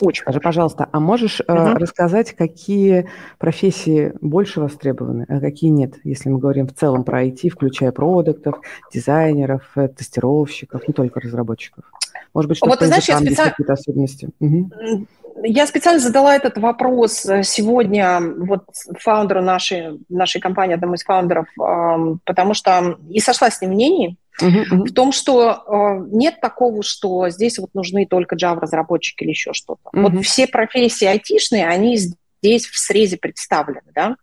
[0.00, 1.56] Очень Скажи, пожалуйста, а можешь угу.
[1.56, 7.50] рассказать, какие профессии больше востребованы, а какие нет, если мы говорим в целом про IT,
[7.50, 8.56] включая продуктов,
[8.92, 11.84] дизайнеров, э, тестировщиков, не только разработчиков?
[12.32, 13.50] Может быть, что-то вот, знаешь, я специально...
[13.52, 14.30] какие-то особенности?
[14.40, 15.06] Угу.
[15.44, 18.64] Я специально задала этот вопрос э, сегодня вот
[18.98, 21.46] фаундеру нашей, нашей компании, одному из фаундеров,
[22.24, 27.58] потому что и сошла с ним мнений, в том, что э, нет такого, что здесь
[27.58, 29.90] вот нужны только Java-разработчики или еще что-то.
[29.92, 34.16] Вот все профессии айтишные, они здесь в срезе представлены, да.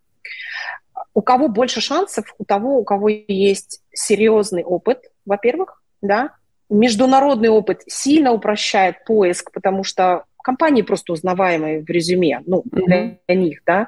[1.14, 2.34] У кого больше шансов?
[2.38, 6.32] У того, у кого есть серьезный опыт, во-первых, да.
[6.70, 13.18] Международный опыт сильно упрощает поиск, потому что компании просто узнаваемые в резюме, ну, mm-hmm.
[13.28, 13.88] для них, да.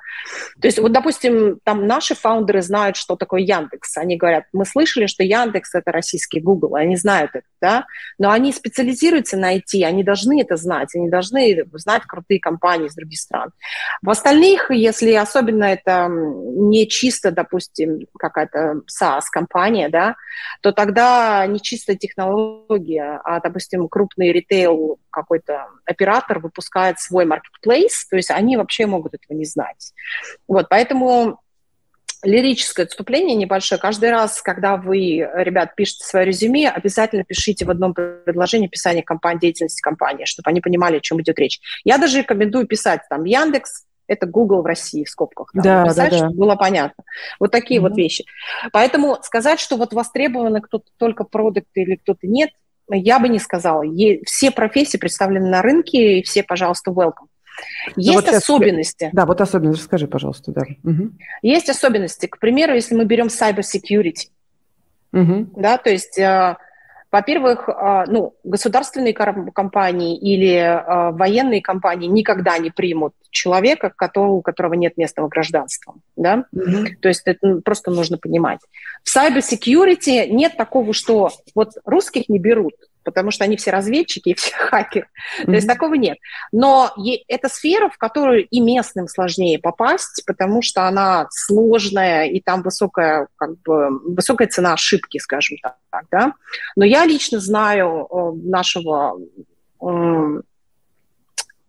[0.62, 3.98] То есть, вот, допустим, там наши фаундеры знают, что такое Яндекс.
[3.98, 7.86] Они говорят, мы слышали, что Яндекс– это российский Google, они знают это, да,
[8.18, 12.96] но они специализируются на IT, они должны это знать, они должны знать крутые компании из
[12.96, 13.52] других стран.
[14.02, 20.16] В остальных, если особенно это не чисто, допустим, какая-то SaaS-компания, да,
[20.62, 28.16] то тогда не чисто технология, а, допустим, крупный ритейл какой-то оператор выпускает свой marketplace, то
[28.18, 29.94] есть они вообще могут этого не знать.
[30.48, 31.40] Вот, поэтому
[32.24, 33.80] лирическое отступление небольшое.
[33.80, 39.40] Каждый раз, когда вы, ребят, пишете свое резюме, обязательно пишите в одном предложении описание компании,
[39.40, 41.60] деятельности компании, чтобы они понимали, о чем идет речь.
[41.84, 45.52] Я даже рекомендую писать там Яндекс, это Google в России в скобках.
[45.54, 46.26] Там, да, написать, да, да.
[46.26, 47.04] чтобы было понятно.
[47.40, 47.84] Вот такие mm-hmm.
[47.84, 48.26] вот вещи.
[48.72, 52.50] Поэтому сказать, что вот востребованы кто-то только продукты или кто-то нет,
[52.90, 53.84] я бы не сказала.
[54.26, 57.28] все профессии представлены на рынке, и все, пожалуйста, welcome.
[57.96, 59.10] Ну Есть вот особенности.
[59.14, 60.52] Да, вот особенности, расскажи, пожалуйста.
[60.52, 60.64] Да.
[60.84, 61.12] Угу.
[61.42, 62.26] Есть особенности.
[62.26, 64.30] К примеру, если мы берем cyber security,
[65.12, 65.50] угу.
[65.56, 66.58] да, то есть э,
[67.14, 74.74] во-первых, а, ну, государственные компании или а, военные компании никогда не примут человека, у которого
[74.74, 75.94] нет местного гражданства.
[76.16, 76.46] Да?
[76.56, 76.96] Mm-hmm.
[77.02, 78.62] То есть это просто нужно понимать.
[79.04, 82.74] В cyber security нет такого, что вот русских не берут,
[83.04, 85.08] потому что они все разведчики и все хакеры.
[85.40, 85.46] Mm-hmm.
[85.46, 86.18] То есть такого нет.
[86.52, 86.94] Но
[87.28, 93.28] это сфера, в которую и местным сложнее попасть, потому что она сложная, и там высокая,
[93.36, 95.76] как бы, высокая цена ошибки, скажем так.
[96.12, 96.34] Да?
[96.76, 99.18] Но я лично знаю э, нашего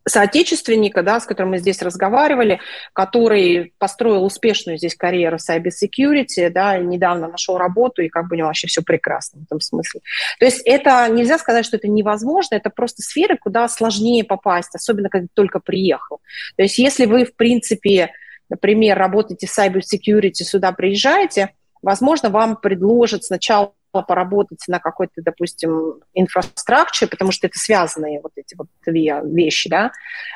[0.06, 2.60] соотечественника, да, с которым мы здесь разговаривали,
[2.92, 8.28] который построил успешную здесь карьеру в cyber security, да, и недавно нашел работу, и как
[8.28, 10.00] бы у него вообще все прекрасно в этом смысле.
[10.38, 15.08] То есть это нельзя сказать, что это невозможно, это просто сферы, куда сложнее попасть, особенно
[15.08, 16.20] когда только приехал.
[16.56, 18.10] То есть если вы, в принципе,
[18.50, 26.00] например, работаете в cyber security, сюда приезжаете, возможно, вам предложат сначала поработать на какой-то, допустим,
[26.14, 29.92] инфраструктуре, потому что это связанные вот эти вот две вещи, да,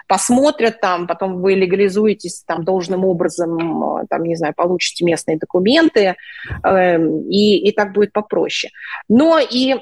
[0.07, 6.16] посмотрят там, потом вы легализуетесь там должным образом, там, не знаю, получите местные документы,
[6.62, 8.73] э, и, и так будет попроще.
[9.09, 9.77] Но и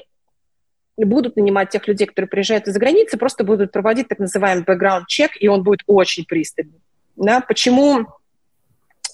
[0.97, 5.47] будут нанимать тех людей, которые приезжают из-за границы, просто будут проводить так называемый background-чек, и
[5.47, 6.81] он будет очень пристальный.
[7.15, 7.41] Да?
[7.41, 8.07] Почему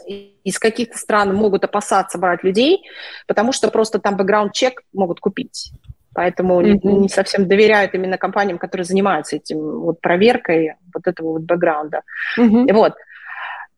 [0.08, 2.84] из каких-то стран могут опасаться брать людей,
[3.28, 5.72] потому что просто там бэкграунд-чек могут купить.
[6.14, 6.80] Поэтому mm-hmm.
[6.84, 12.02] не, совсем доверяют именно компаниям, которые занимаются этим вот проверкой вот этого вот бэкграунда.
[12.38, 12.74] Mm-hmm.
[12.74, 12.94] Вот.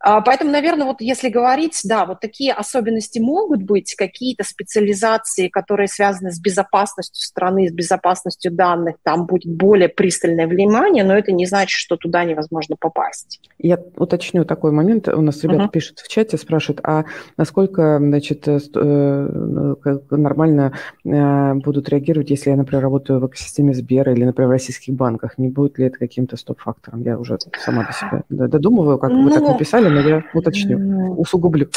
[0.08, 5.88] А, поэтому, наверное, вот если говорить, да, вот такие особенности могут быть, какие-то специализации, которые
[5.88, 11.48] связаны с безопасностью страны, с безопасностью данных, там будет более пристальное внимание, но это не
[11.48, 13.41] значит, что туда невозможно попасть.
[13.58, 15.08] Я уточню такой момент.
[15.08, 15.72] У нас ребята uh-huh.
[15.72, 22.58] пишут в чате, спрашивают, а насколько, значит, э, э, нормально э, будут реагировать, если я,
[22.58, 25.39] например, работаю в экосистеме Сбера или, например, в российских банках?
[25.39, 27.02] Не будет ли это каким-то стоп-фактором?
[27.02, 31.14] Я уже сама до себя додумываю, как ну, вы так ну, написали, но я уточню,
[31.18, 31.70] усугублю.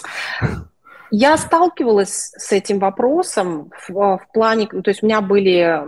[1.10, 5.82] Я сталкивалась с этим вопросом в, в плане, то есть у меня были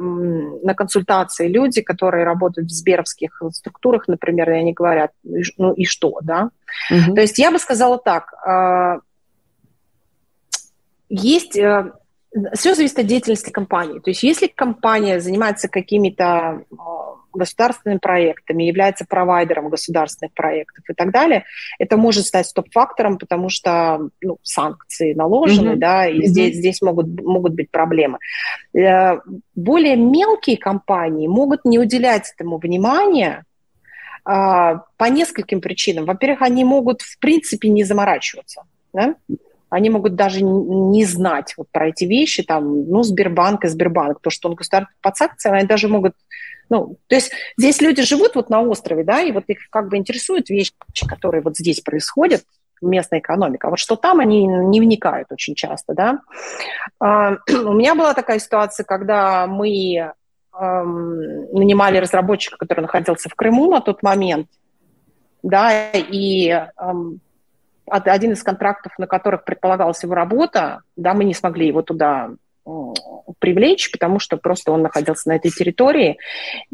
[0.64, 5.10] на консультации люди, которые работают в сберовских структурах, например, и они говорят,
[5.58, 6.50] ну и что, да?
[6.90, 7.14] Угу.
[7.14, 9.00] То есть я бы сказала так, а,
[11.10, 11.92] есть, э,
[12.54, 13.98] все зависит от деятельности компании.
[13.98, 16.24] То есть если компания занимается какими-то
[16.78, 21.44] а, государственными проектами, является провайдером государственных проектов и так далее,
[21.78, 25.76] это может стать стоп-фактором, потому что ну, санкции наложены, mm-hmm.
[25.76, 26.26] да, и mm-hmm.
[26.26, 28.18] здесь, здесь могут, могут быть проблемы.
[28.74, 29.18] Э,
[29.54, 33.44] более мелкие компании могут не уделять этому внимания,
[34.24, 36.04] а, по нескольким причинам.
[36.04, 38.62] Во-первых, они могут, в принципе, не заморачиваться.
[38.92, 39.14] Да?
[39.70, 44.30] Они могут даже не знать вот про эти вещи, там, ну, Сбербанк и Сбербанк, то,
[44.30, 46.14] что он государство под санкциями, они даже могут
[46.70, 49.96] ну, то есть здесь люди живут вот на острове, да, и вот их как бы
[49.96, 50.72] интересуют вещи,
[51.06, 52.42] которые вот здесь происходят,
[52.80, 53.66] местная экономика.
[53.66, 56.20] А вот что там, они не вникают очень часто, да.
[56.98, 60.12] А, у меня была такая ситуация, когда мы
[60.52, 64.48] нанимали разработчика, который находился в Крыму на тот момент,
[65.42, 66.50] да, и
[67.86, 72.30] один из контрактов, на которых предполагалась его работа, да, мы не смогли его туда
[73.38, 76.18] привлечь, потому что просто он находился на этой территории.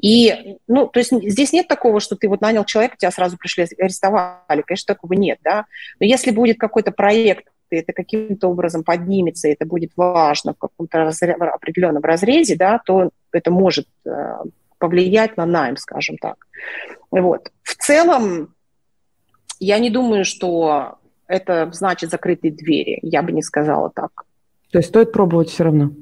[0.00, 3.66] И, ну, то есть здесь нет такого, что ты вот нанял человека, тебя сразу пришли
[3.78, 4.62] арестовали.
[4.62, 5.66] Конечно, такого нет, да.
[6.00, 10.58] Но если будет какой-то проект, и это каким-то образом поднимется, и это будет важно в
[10.58, 14.36] каком-то разре- определенном разрезе, да, то это может э,
[14.78, 16.36] повлиять на найм, скажем так.
[17.10, 17.50] Вот.
[17.62, 18.54] В целом,
[19.58, 22.98] я не думаю, что это значит закрытые двери.
[23.02, 24.25] Я бы не сказала так.
[24.76, 25.92] То есть стоит пробовать все равно?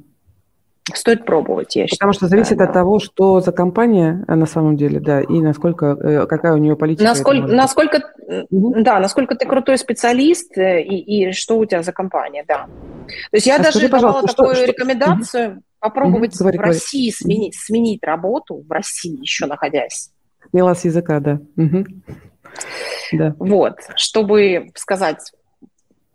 [0.92, 2.10] Стоит пробовать, я считаю.
[2.10, 2.80] Потому что зависит да, от да.
[2.80, 6.74] того, что за компания э, на самом деле, да, и насколько, э, какая у нее
[6.74, 7.04] политика.
[7.04, 8.02] Насколько, насколько
[8.50, 8.74] угу.
[8.82, 12.66] да, насколько ты крутой специалист э, и, и что у тебя за компания, да.
[13.30, 15.62] То есть я а даже скажи, давала такую что, рекомендацию угу.
[15.78, 16.38] попробовать угу.
[16.40, 17.12] Говори, в России говори.
[17.12, 20.10] сменить, сменить работу, в России еще находясь.
[20.50, 21.38] Сняла с языка, да.
[21.56, 21.84] Угу.
[23.12, 23.36] да.
[23.38, 25.30] Вот, чтобы сказать,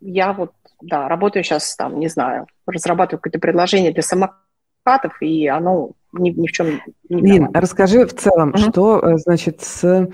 [0.01, 5.91] я вот да, работаю сейчас там, не знаю, разрабатываю какое-то предложение для самокатов, и оно
[6.13, 8.71] ни, ни в чем не Лин, расскажи в целом, uh-huh.
[8.71, 10.07] что, э, значит, с, э,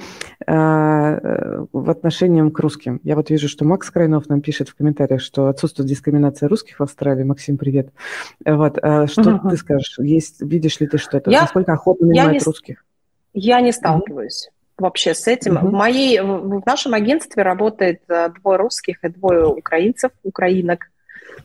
[0.45, 2.99] э, в отношении к русским.
[3.04, 6.84] Я вот вижу, что Макс Крайнов нам пишет в комментариях, что отсутствует дискриминация русских в
[6.84, 7.23] Австралии.
[7.23, 7.93] Максим, привет.
[8.45, 9.49] Вот, э, что uh-huh.
[9.49, 9.95] ты скажешь?
[9.99, 11.32] Есть, видишь ли ты что-то?
[11.32, 12.84] Я, Насколько охотно нанимают не, русских?
[13.34, 14.49] Я не сталкиваюсь.
[14.78, 15.58] Вообще с этим.
[15.58, 15.68] Uh-huh.
[15.68, 20.88] В, моей, в нашем агентстве работает э, двое русских и двое украинцев, украинок.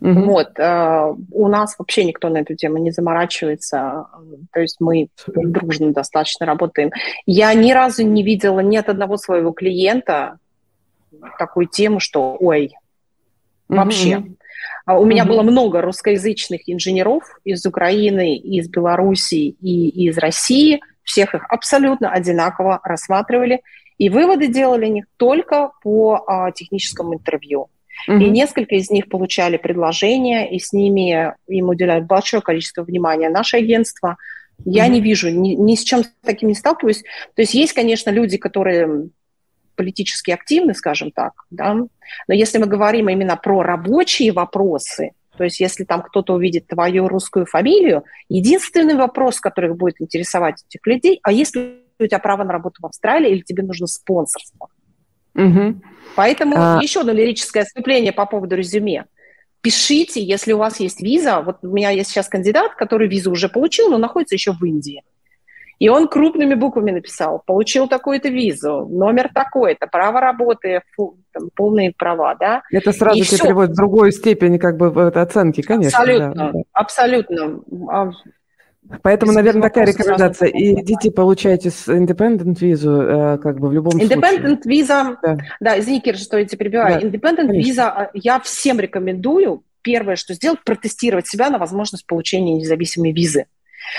[0.00, 0.20] Угу.
[0.24, 0.58] Вот.
[0.58, 4.06] Э, у нас вообще никто на эту тему не заморачивается.
[4.52, 6.90] То есть мы дружно достаточно работаем.
[7.26, 10.38] Я ни разу не видела ни от одного своего клиента
[11.38, 12.72] такую тему, что ой,
[13.68, 14.18] вообще.
[14.18, 14.36] Угу.
[15.00, 15.32] У меня угу.
[15.32, 20.80] было много русскоязычных инженеров из Украины, из Белоруссии и из России.
[21.10, 23.62] Всех их абсолютно одинаково рассматривали.
[23.98, 27.66] И выводы делали них только по а, техническому интервью.
[28.08, 28.22] Mm-hmm.
[28.22, 33.56] И несколько из них получали предложения, и с ними им уделяют большое количество внимания наше
[33.56, 34.18] агентство.
[34.64, 34.90] Я mm-hmm.
[34.90, 37.02] не вижу, ни, ни с чем таким не сталкиваюсь.
[37.34, 39.08] То есть есть, конечно, люди, которые
[39.74, 41.88] политически активны, скажем так, да, но
[42.34, 47.46] если мы говорим именно про рабочие вопросы, то есть если там кто-то увидит твою русскую
[47.46, 52.82] фамилию, единственный вопрос, который будет интересовать этих людей, а если у тебя право на работу
[52.82, 54.68] в Австралии или тебе нужно спонсорство?
[55.34, 55.80] Угу.
[56.14, 56.78] Поэтому а...
[56.82, 59.06] еще одно лирическое отступление по поводу резюме.
[59.62, 61.40] Пишите, если у вас есть виза.
[61.40, 65.02] Вот у меня есть сейчас кандидат, который визу уже получил, но находится еще в Индии.
[65.80, 71.92] И он крупными буквами написал, получил такую-то визу, номер такой-то, право работы, фу, там, полные
[71.96, 72.62] права, да.
[72.70, 73.46] Это сразу и тебе все.
[73.46, 75.98] переводит в другую степень как бы оценки, конечно.
[75.98, 76.60] Абсолютно, да.
[76.74, 77.60] абсолютно.
[77.90, 78.10] А
[79.02, 80.48] Поэтому, наверное, такая рекомендация.
[80.48, 84.38] И идите, получайте independent визу, э, как бы в любом independent случае.
[84.38, 85.38] Independent виза, да.
[85.60, 87.00] да, извини, Кир, что я тебя перебиваю.
[87.00, 93.12] Да, independent виза я всем рекомендую, первое, что сделать, протестировать себя на возможность получения независимой
[93.12, 93.46] визы.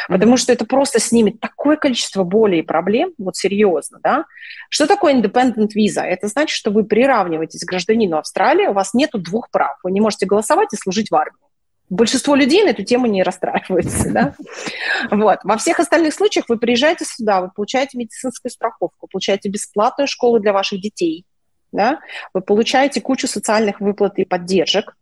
[0.08, 4.26] Потому что это просто снимет такое количество боли и проблем, вот серьезно, да.
[4.70, 6.02] Что такое independent виза?
[6.02, 9.78] Это значит, что вы приравниваетесь к гражданину Австралии, у вас нету двух прав.
[9.84, 11.38] Вы не можете голосовать и служить в армии.
[11.90, 14.12] Большинство людей на эту тему не расстраивается.
[14.12, 14.34] Да?
[15.12, 15.40] Вот.
[15.44, 20.54] Во всех остальных случаях вы приезжаете сюда, вы получаете медицинскую страховку, получаете бесплатную школу для
[20.54, 21.26] ваших детей,
[21.72, 22.00] да?
[22.34, 24.96] вы получаете кучу социальных выплат и поддержек,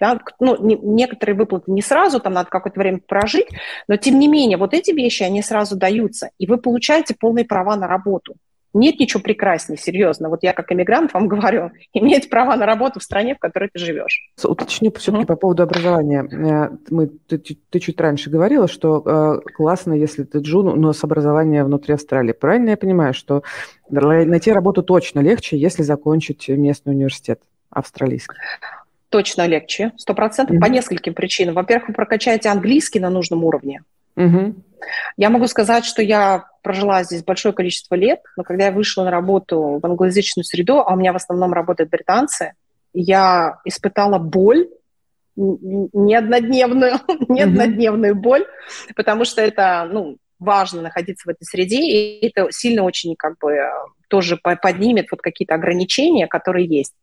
[0.00, 0.20] да?
[0.40, 3.48] Ну, не, некоторые выплаты не сразу, там надо какое-то время прожить,
[3.88, 7.76] но тем не менее вот эти вещи, они сразу даются, и вы получаете полные права
[7.76, 8.34] на работу.
[8.74, 10.28] Нет ничего прекраснее, серьезно.
[10.28, 13.78] Вот я как иммигрант вам говорю, иметь права на работу в стране, в которой ты
[13.78, 14.30] живешь.
[14.42, 15.26] Уточню все-таки mm-hmm.
[15.26, 16.22] по поводу образования.
[16.22, 21.02] Э, мы, ты, ты чуть раньше говорила, что э, классно, если ты джун, но с
[21.02, 22.32] образованием внутри Австралии.
[22.32, 23.42] Правильно я понимаю, что
[23.90, 28.36] найти работу точно легче, если закончить местный университет австралийский?
[29.10, 30.60] Точно легче, сто процентов, mm-hmm.
[30.60, 31.54] по нескольким причинам.
[31.54, 33.82] Во-первых, вы прокачаете английский на нужном уровне.
[34.16, 34.54] Mm-hmm.
[35.16, 39.10] Я могу сказать, что я прожила здесь большое количество лет, но когда я вышла на
[39.10, 42.52] работу в англоязычную среду, а у меня в основном работают британцы,
[42.92, 44.68] я испытала боль,
[45.36, 46.94] не однодневную,
[47.28, 48.44] не однодневную боль,
[48.96, 53.56] потому что это, ну, важно находиться в этой среде, и это сильно очень как бы
[54.08, 56.94] тоже поднимет вот какие-то ограничения, которые есть.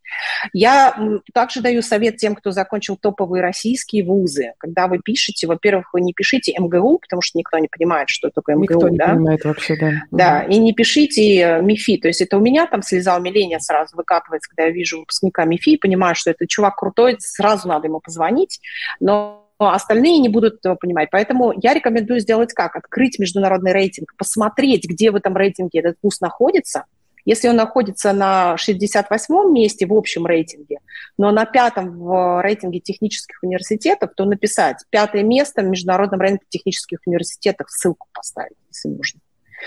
[0.52, 0.96] Я
[1.32, 4.52] также даю совет тем, кто закончил топовые российские вузы.
[4.58, 8.56] Когда вы пишете, во-первых, вы не пишите МГУ, потому что никто не понимает, что такое
[8.56, 8.62] МГУ.
[8.62, 9.08] Никто не да?
[9.08, 9.92] понимает вообще, да.
[10.10, 11.98] Да, и не пишите э, МИФИ.
[11.98, 15.70] То есть это у меня там слеза умиления сразу выкатывается, когда я вижу выпускника МИФИ
[15.70, 18.60] и понимаю, что этот чувак крутой, сразу надо ему позвонить.
[19.00, 21.08] Но но остальные не будут этого понимать.
[21.10, 22.76] Поэтому я рекомендую сделать как?
[22.76, 26.84] Открыть международный рейтинг, посмотреть, где в этом рейтинге этот вуз находится,
[27.26, 30.78] если он находится на 68-м месте в общем рейтинге,
[31.18, 37.00] но на пятом в рейтинге технических университетов, то написать пятое место в международном рейтинге технических
[37.04, 39.20] университетов, ссылку поставить, если нужно.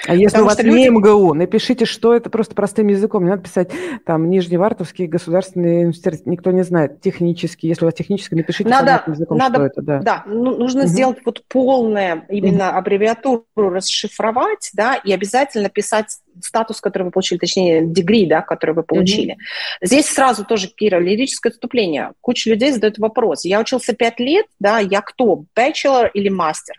[0.07, 0.89] А если Потому у вас не люди...
[0.89, 3.23] МГУ, напишите, что это просто простым языком.
[3.23, 3.71] Не надо писать
[4.05, 6.25] там Нижневартовский государственный университет.
[6.25, 7.01] Никто не знает.
[7.01, 7.67] Технический.
[7.67, 9.81] Если у вас технический, напишите надо, языком, надо, что это.
[9.81, 10.89] Да, да ну, нужно угу.
[10.89, 12.77] сделать вот полное именно угу.
[12.77, 18.83] аббревиатуру расшифровать, да, и обязательно писать статус, который вы получили, точнее, дегри, да, который вы
[18.83, 19.33] получили.
[19.33, 19.85] Mm-hmm.
[19.87, 22.11] Здесь сразу тоже, Кира, лирическое отступление.
[22.21, 23.45] Куча людей задают вопрос.
[23.45, 26.75] Я учился пять лет, да, я кто, bachelor или мастер?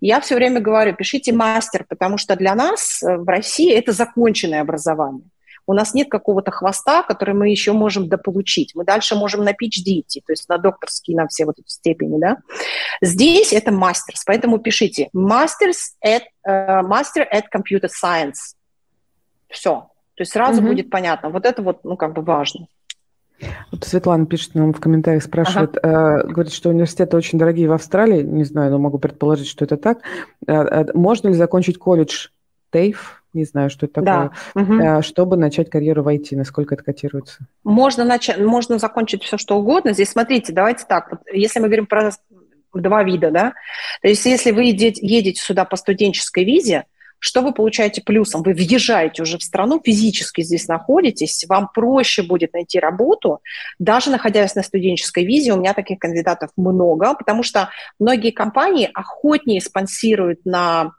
[0.00, 4.60] Я все время говорю, пишите мастер, потому что для нас э, в России это законченное
[4.60, 5.24] образование.
[5.66, 8.74] У нас нет какого-то хвоста, который мы еще можем дополучить.
[8.74, 12.18] Мы дальше можем на PhD идти, то есть на докторские, на все вот эти степени,
[12.18, 12.38] да.
[13.00, 18.56] Здесь это мастерс, поэтому пишите masters at, uh, master at computer science.
[19.52, 19.88] Все.
[20.14, 20.66] То есть сразу mm-hmm.
[20.66, 21.30] будет понятно.
[21.30, 22.66] Вот это вот, ну, как бы важно.
[23.70, 26.22] Вот Светлана пишет нам в комментариях, спрашивает, ага.
[26.22, 29.76] э, говорит, что университеты очень дорогие в Австралии, не знаю, но могу предположить, что это
[29.76, 29.98] так.
[30.46, 32.28] Э, э, можно ли закончить колледж
[32.72, 32.96] TAFE,
[33.32, 34.60] не знаю, что это такое, да.
[34.60, 34.74] угу.
[34.74, 37.38] э, чтобы начать карьеру в IT, насколько это котируется?
[37.64, 39.92] Можно, начать, можно закончить все, что угодно.
[39.92, 42.12] Здесь, смотрите, давайте так, вот, если мы говорим про
[42.74, 43.54] два вида, да,
[44.00, 46.84] то есть если вы едете, едете сюда по студенческой визе,
[47.24, 48.42] Что вы получаете плюсом?
[48.42, 53.38] Вы въезжаете уже в страну, физически здесь находитесь, вам проще будет найти работу,
[53.78, 55.52] даже находясь на студенческой визе.
[55.52, 57.70] У меня таких кандидатов много, потому что
[58.00, 60.92] многие компании охотнее спонсируют на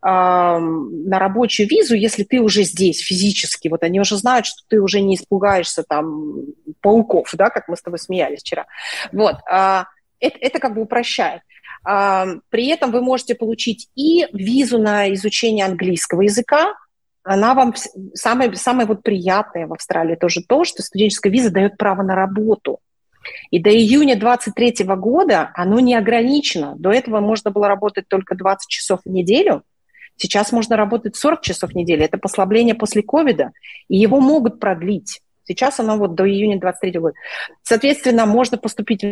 [0.00, 5.00] на рабочую визу, если ты уже здесь физически, вот они уже знают, что ты уже
[5.00, 6.44] не испугаешься там
[6.80, 8.66] пауков, да, как мы с тобой смеялись вчера.
[9.10, 9.86] Вот, а,
[10.20, 11.42] это, это как бы упрощает.
[11.88, 16.74] При этом вы можете получить и визу на изучение английского языка,
[17.22, 17.74] она вам
[18.14, 22.80] самое, самое вот приятное в Австралии тоже то, что студенческая виза дает право на работу.
[23.50, 26.74] И до июня 2023 года оно не ограничено.
[26.78, 29.62] До этого можно было работать только 20 часов в неделю.
[30.16, 32.04] Сейчас можно работать 40 часов в неделю.
[32.04, 33.52] Это послабление после ковида.
[33.88, 35.20] И его могут продлить.
[35.44, 37.14] Сейчас оно вот до июня 2023 года.
[37.62, 39.04] Соответственно, можно поступить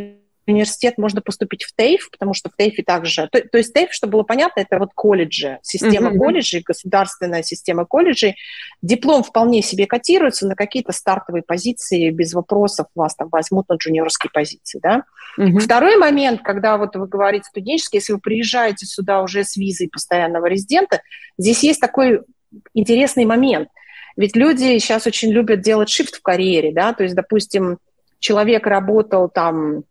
[0.46, 3.28] университет можно поступить в ТЭЙФ, потому что в ТЭЙФе также...
[3.32, 6.18] То, то есть ТЭЙФ, чтобы было понятно, это вот колледжи, система mm-hmm.
[6.18, 8.36] колледжей, государственная система колледжей.
[8.82, 14.30] Диплом вполне себе котируется на какие-то стартовые позиции, без вопросов вас там возьмут на джуниорские
[14.32, 15.04] позиции, да.
[15.38, 15.58] Mm-hmm.
[15.58, 20.46] Второй момент, когда вот вы говорите студенческий, если вы приезжаете сюда уже с визой постоянного
[20.46, 21.02] резидента,
[21.38, 22.22] здесь есть такой
[22.74, 23.68] интересный момент.
[24.16, 27.78] Ведь люди сейчас очень любят делать shift в карьере, да, то есть, допустим,
[28.18, 29.84] человек работал там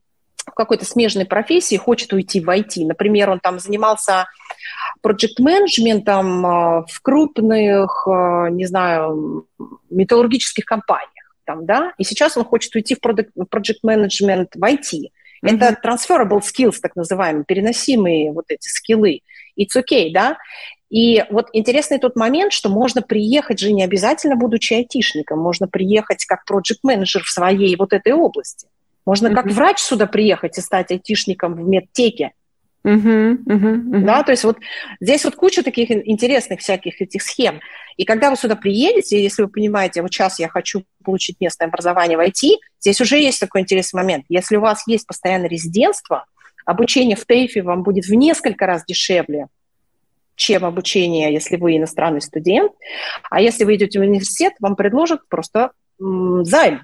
[0.45, 2.85] в какой-то смежной профессии, хочет уйти в IT.
[2.85, 4.27] Например, он там занимался
[5.01, 9.47] проект-менеджментом а, в крупных, а, не знаю,
[9.89, 11.11] металлургических компаниях.
[11.45, 11.93] Там, да?
[11.97, 15.11] И сейчас он хочет уйти в проект-менеджмент в IT.
[15.43, 15.55] Mm-hmm.
[15.55, 19.21] Это transferable skills, так называемые, переносимые вот эти скиллы.
[19.59, 20.37] It's okay, да?
[20.89, 26.25] И вот интересный тот момент, что можно приехать же не обязательно будучи айтишником, можно приехать
[26.25, 28.67] как проект-менеджер в своей вот этой области.
[29.05, 32.31] Можно как врач сюда приехать и стать айтишником в медтеке.
[32.83, 33.99] Uh-huh, uh-huh, uh-huh.
[34.01, 34.57] Да, то есть вот
[34.99, 37.59] здесь вот куча таких интересных всяких этих схем.
[37.97, 42.15] И когда вы сюда приедете, если вы понимаете, вот сейчас я хочу получить местное образование
[42.15, 44.25] в IT, здесь уже есть такой интересный момент.
[44.29, 46.25] Если у вас есть постоянное резидентство,
[46.63, 49.47] обучение в ТЭЙФе вам будет в несколько раз дешевле,
[50.35, 52.71] чем обучение, если вы иностранный студент.
[53.31, 56.83] А если вы идете в университет, вам предложат просто м, займ.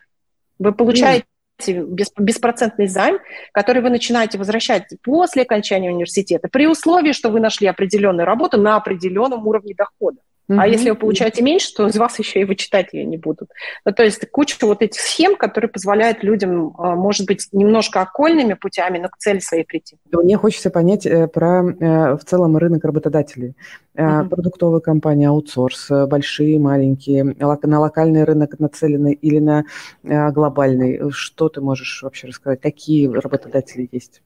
[0.58, 1.26] Вы получаете
[1.70, 3.20] беспроцентный займ,
[3.52, 8.76] который вы начинаете возвращать после окончания университета, при условии, что вы нашли определенную работу на
[8.76, 10.20] определенном уровне дохода.
[10.52, 10.60] Mm-hmm.
[10.60, 13.50] А если вы получаете меньше, то из вас еще и вычитать ее не будут.
[13.86, 18.56] Ну, то есть куча вот этих схем, которые позволяют людям, а, может быть, немножко окольными
[18.56, 19.98] путями, но к цели своей прийти.
[20.12, 23.56] Мне хочется понять э, про э, в целом рынок работодателей.
[23.96, 24.30] Mm-hmm.
[24.30, 29.66] Продуктовые компании, аутсорс, большие, маленькие, на локальный рынок нацелены или на
[30.04, 31.12] глобальный.
[31.12, 32.62] Что ты можешь вообще рассказать?
[32.62, 34.22] Какие работодатели есть?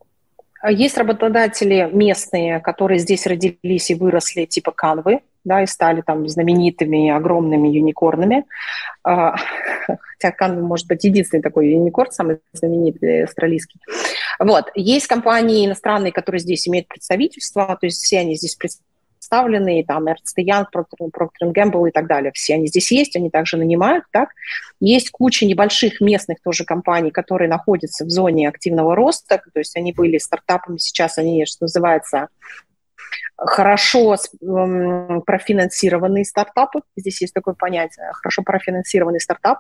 [0.70, 7.10] Есть работодатели местные, которые здесь родились и выросли, типа Канвы, да, и стали там знаменитыми
[7.10, 8.46] огромными юникорнами.
[9.04, 9.36] А,
[9.88, 13.80] хотя Канва может быть единственный такой юникорн, самый знаменитый австралийский.
[14.40, 14.70] Вот.
[14.76, 18.58] Есть компании иностранные, которые здесь имеют представительство, то есть все они здесь
[19.26, 22.32] представлены, там Ernst Young, Procter Gamble и так далее.
[22.34, 24.30] Все они здесь есть, они также нанимают, так.
[24.80, 29.94] Есть куча небольших местных тоже компаний, которые находятся в зоне активного роста, то есть они
[29.94, 32.28] были стартапами, сейчас они, что называется,
[33.38, 34.16] хорошо
[35.26, 36.82] профинансированные стартапы.
[36.96, 39.60] Здесь есть такое понятие, хорошо профинансированный стартап.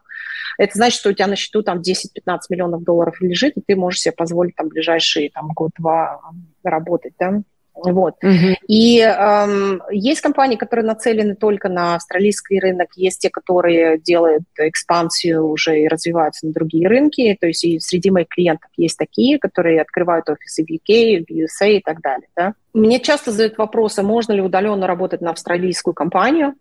[0.57, 4.01] Это значит, что у тебя на счету там 10-15 миллионов долларов лежит, и ты можешь
[4.01, 6.21] себе позволить там ближайшие там, год-два
[6.63, 7.41] работать, да,
[7.75, 8.15] вот.
[8.23, 8.55] Uh-huh.
[8.67, 15.45] И эм, есть компании, которые нацелены только на австралийский рынок, есть те, которые делают экспансию
[15.45, 17.37] уже и развиваются на другие рынки.
[17.39, 21.77] То есть и среди моих клиентов есть такие, которые открывают офисы в UK, в USA
[21.77, 22.27] и так далее.
[22.35, 22.53] Да?
[22.73, 26.53] Мне часто задают вопросы, можно ли удаленно работать на австралийскую компанию.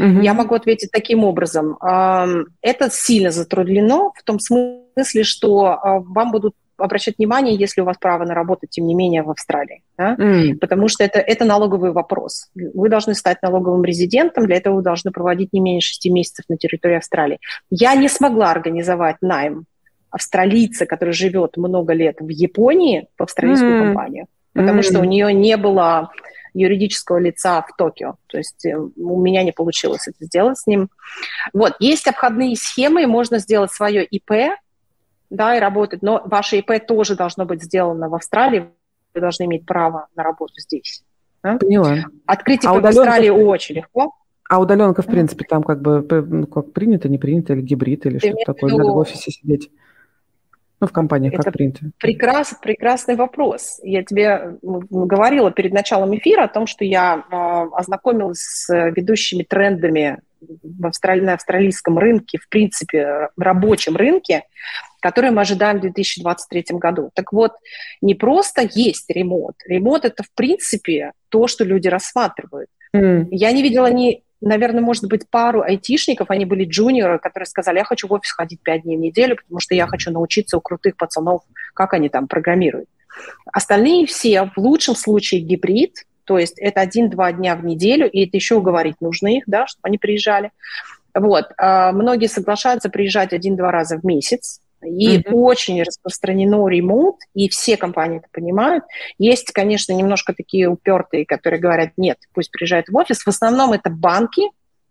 [0.00, 0.22] Uh-huh.
[0.22, 1.76] Я могу ответить таким образом.
[1.80, 7.84] Эм, это сильно затруднено в том смысле, что э, вам будут обращать внимание, если у
[7.84, 9.82] вас право на работу, тем не менее, в Австралии.
[9.96, 10.14] Да?
[10.14, 10.56] Mm.
[10.56, 12.50] Потому что это, это налоговый вопрос.
[12.54, 16.56] Вы должны стать налоговым резидентом, для этого вы должны проводить не менее 6 месяцев на
[16.56, 17.38] территории Австралии.
[17.70, 19.66] Я не смогла организовать найм
[20.10, 23.84] австралийца, который живет много лет в Японии, в австралийскую mm.
[23.84, 24.82] компанию, потому mm.
[24.82, 26.10] что у нее не было
[26.56, 28.16] юридического лица в Токио.
[28.28, 30.88] То есть э, у меня не получилось это сделать с ним.
[31.52, 34.56] Вот, есть обходные схемы, можно сделать свое ИП,
[35.30, 36.02] да, и работать.
[36.02, 38.68] Но ваше ИП тоже должно быть сделано в Австралии.
[39.14, 41.02] Вы должны иметь право на работу здесь.
[41.42, 41.56] Да?
[41.58, 41.96] Поняла.
[42.26, 44.12] Открыть ИП а в Австралии очень легко.
[44.48, 48.18] А удаленка, в принципе, там как бы ну, как принято, не принято, или гибрид, или
[48.18, 49.70] что-то такое, надо в офисе сидеть.
[50.78, 51.80] Ну, в компаниях Это как принято.
[51.98, 53.80] Прекрас, прекрасный вопрос.
[53.82, 60.20] Я тебе говорила перед началом эфира о том, что я э, ознакомилась с ведущими трендами
[60.40, 61.20] в австрали...
[61.20, 64.44] на австралийском рынке, в принципе, рабочем рынке,
[65.06, 67.10] которые мы ожидаем в 2023 году.
[67.14, 67.52] Так вот,
[68.02, 69.54] не просто есть ремонт.
[69.64, 72.68] Ремонт– это, в принципе, то, что люди рассматривают.
[72.92, 73.28] Mm.
[73.30, 77.84] Я не видела ни наверное, может быть, пару айтишников, они были джуниоры, которые сказали, я
[77.84, 80.96] хочу в офис ходить пять дней в неделю, потому что я хочу научиться у крутых
[80.96, 81.42] пацанов,
[81.72, 82.88] как они там программируют.
[83.50, 88.36] Остальные все в лучшем случае гибрид, то есть это один-два дня в неделю, и это
[88.36, 90.50] еще уговорить нужно их, да, чтобы они приезжали.
[91.14, 91.46] Вот.
[91.56, 95.32] А многие соглашаются приезжать один-два раза в месяц, и mm-hmm.
[95.32, 98.84] очень распространено ремонт, и все компании это понимают.
[99.18, 103.22] Есть, конечно, немножко такие упертые, которые говорят, нет, пусть приезжают в офис.
[103.22, 104.42] В основном это банки,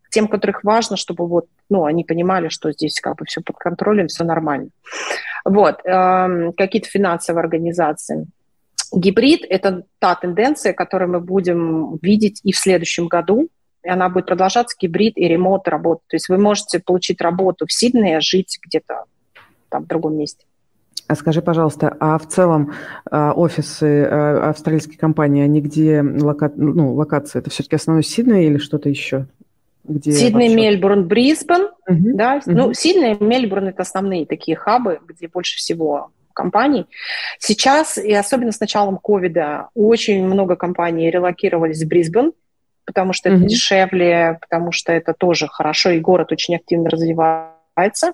[0.10, 4.08] тем, которых важно, чтобы вот, ну, они понимали, что здесь как бы все под контролем,
[4.08, 4.70] все нормально.
[5.44, 8.28] Вот, э, какие-то финансовые организации.
[8.94, 13.50] Гибрид– это та тенденция, которую мы будем видеть и в следующем году,
[13.84, 16.02] и она будет продолжаться, гибрид и ремонт работы.
[16.08, 19.04] То есть вы можете получить работу в Сиднее, жить где-то
[19.76, 20.46] там, в другом месте.
[21.08, 22.74] А скажи, пожалуйста, а в целом
[23.12, 26.52] а, офисы а, австралийской компании, они где лока...
[26.56, 27.42] ну, локация?
[27.42, 29.28] Это все-таки основной Сидней или что-то еще?
[29.84, 30.56] Где Сидней, вообще?
[30.56, 31.70] Мельбурн, Брисбен.
[31.88, 32.18] Угу.
[32.18, 32.38] Да?
[32.38, 32.56] Угу.
[32.56, 36.88] Ну, Сидней и Мельбурн– это основные такие хабы, где больше всего компаний.
[37.38, 42.32] Сейчас, и особенно с началом ковида, очень много компаний релокировались в Брисбен,
[42.86, 48.14] потому что это mm дешевле, потому что это тоже хорошо, и город очень активно развивается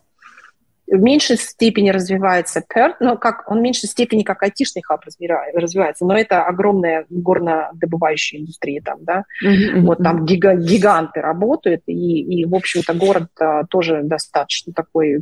[0.88, 6.06] в меньшей степени развивается Перт, но как, он в меньшей степени как айтишный хаб развивается,
[6.06, 9.82] но это огромная горнодобывающая индустрия там, да, mm-hmm.
[9.82, 15.20] вот там гига, гиганты работают, и, и, в общем-то, город а, тоже достаточно такой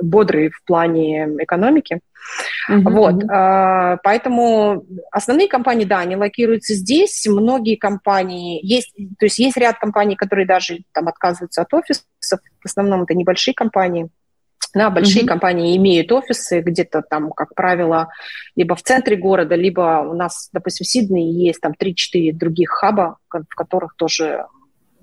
[0.00, 2.00] бодрый в плане экономики.
[2.70, 2.90] Mm-hmm.
[2.90, 7.26] Вот, а, поэтому основные компании, да, они локируются здесь.
[7.26, 12.04] Многие компании есть, то есть есть ряд компаний, которые даже там отказываются от офисов.
[12.20, 14.08] В основном это небольшие компании.
[14.74, 15.28] Да, большие mm-hmm.
[15.28, 18.08] компании имеют офисы где-то там, как правило,
[18.56, 23.18] либо в центре города, либо у нас, допустим, в Сиднее есть там 3-4 других хаба,
[23.28, 24.46] в которых тоже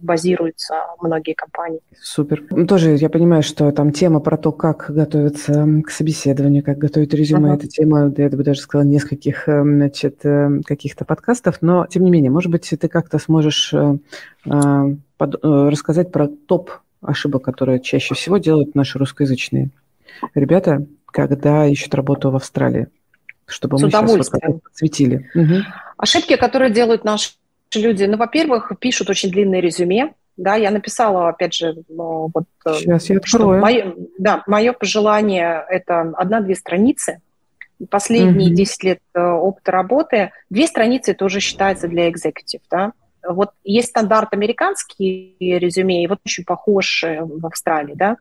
[0.01, 1.81] базируются многие компании.
[2.01, 2.43] Супер.
[2.49, 7.13] Ну, тоже я понимаю, что там тема про то, как готовиться к собеседованию, как готовить
[7.13, 7.55] резюме, uh-huh.
[7.55, 12.11] это тема, я бы даже сказала, нескольких э, значит, э, каких-то подкастов, но тем не
[12.11, 13.97] менее, может быть, ты как-то сможешь э,
[15.17, 16.71] под, рассказать про топ
[17.01, 19.69] ошибок, которые чаще всего делают наши русскоязычные
[20.35, 22.87] ребята, когда ищут работу в Австралии,
[23.45, 25.29] чтобы С мы сейчас вот подсветили.
[25.35, 25.55] Угу.
[25.97, 27.31] Ошибки, которые делают наши
[27.73, 32.45] люди, ну, во-первых, пишут очень длинное резюме, да, я написала, опять же, ну, вот...
[32.65, 33.59] Э, сейчас я открою.
[33.59, 37.19] Мое, да, мое пожелание– это одна-две страницы.
[37.89, 42.93] Последние mm 10 лет э, опыта работы, две страницы тоже считается для экзекутив, да.
[43.27, 48.17] Вот есть стандарт американский резюме, и вот очень похож э, в Австралии, да.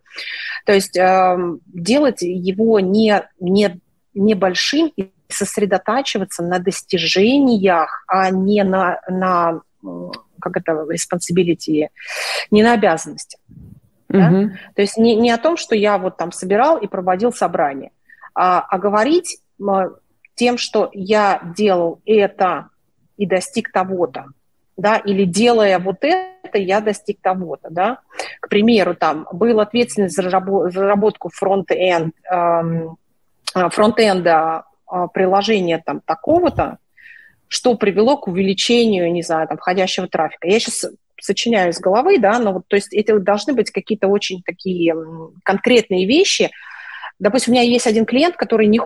[0.67, 1.37] То есть э,
[1.67, 3.81] делать его не, не,
[4.15, 9.61] небольшим и сосредотачиваться на достижениях, а не на, на
[10.41, 11.89] как это, responsibility,
[12.51, 13.39] не на обязанности.
[14.09, 14.31] Да?
[14.31, 14.51] Mm-hmm.
[14.75, 17.91] То есть не, не о том, что я вот там собирал и проводил собрание,
[18.35, 19.41] а, а говорить
[20.35, 22.71] тем, что я делал это
[23.17, 24.27] и достиг того-то
[24.79, 27.99] да, или делая вот это, я достиг того-то, да.
[28.41, 32.97] К примеру, там, был ответственность за разработку фронт-энд, эм,
[33.53, 36.79] фронт-энда э, приложения там такого-то,
[37.49, 40.47] что привело к увеличению, не знаю, там, входящего трафика.
[40.47, 40.87] Я сейчас
[41.21, 44.95] сочиняю из головы, да, но вот, то есть это должны быть какие-то очень такие
[45.43, 46.51] конкретные вещи.
[47.19, 48.81] Допустим, у меня есть один клиент, который не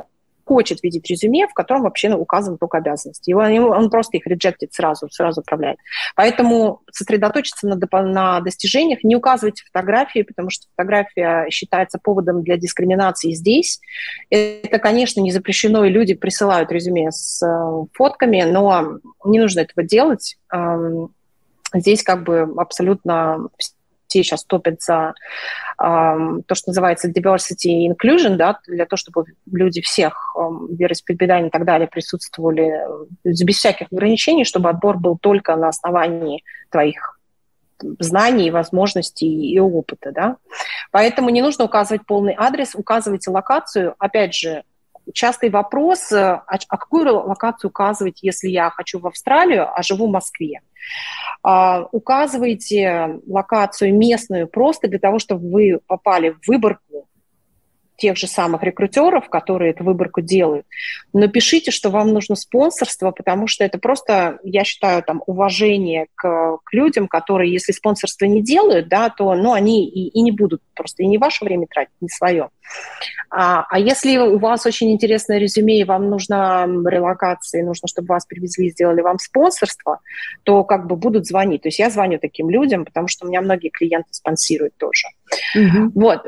[0.52, 3.30] хочет видеть резюме, в котором вообще указаны только обязанности.
[3.30, 5.78] Его, он просто их реджектит сразу, сразу управляет.
[6.14, 13.32] Поэтому сосредоточиться на, на достижениях, не указывайте фотографии, потому что фотография считается поводом для дискриминации
[13.32, 13.80] здесь.
[14.28, 19.86] Это, конечно, не запрещено, и люди присылают резюме с э, фотками, но не нужно этого
[19.86, 20.36] делать.
[20.52, 21.14] Эм,
[21.74, 23.48] здесь как бы абсолютно
[24.12, 25.14] все сейчас топят за
[25.78, 25.84] э,
[26.46, 30.40] то, что называется diversity и inclusion, да, для того, чтобы люди всех э,
[30.70, 32.72] вероисповеданий и так далее присутствовали
[33.24, 37.18] без всяких ограничений, чтобы отбор был только на основании твоих
[37.98, 40.36] знаний, возможностей и опыта, да.
[40.90, 43.94] Поэтому не нужно указывать полный адрес, указывайте локацию.
[43.98, 44.62] Опять же,
[45.12, 50.12] частый вопрос, а, а какую локацию указывать, если я хочу в Австралию, а живу в
[50.12, 50.60] Москве?
[51.42, 57.08] А, указывайте локацию местную просто для того, чтобы вы попали в выборку
[58.02, 60.66] тех же самых рекрутеров, которые эту выборку делают.
[61.12, 66.58] Но пишите, что вам нужно спонсорство, потому что это просто, я считаю, там, уважение к,
[66.64, 70.62] к людям, которые, если спонсорство не делают, да, то ну, они и, и не будут
[70.74, 72.48] просто, и не ваше время тратить, не свое.
[73.30, 78.26] А, а если у вас очень интересное резюме, и вам нужна релокация, нужно, чтобы вас
[78.26, 80.00] привезли, сделали вам спонсорство,
[80.42, 81.62] то как бы будут звонить.
[81.62, 85.06] То есть я звоню таким людям, потому что у меня многие клиенты спонсируют тоже.
[85.56, 85.90] Mm-hmm.
[85.94, 86.26] Вот.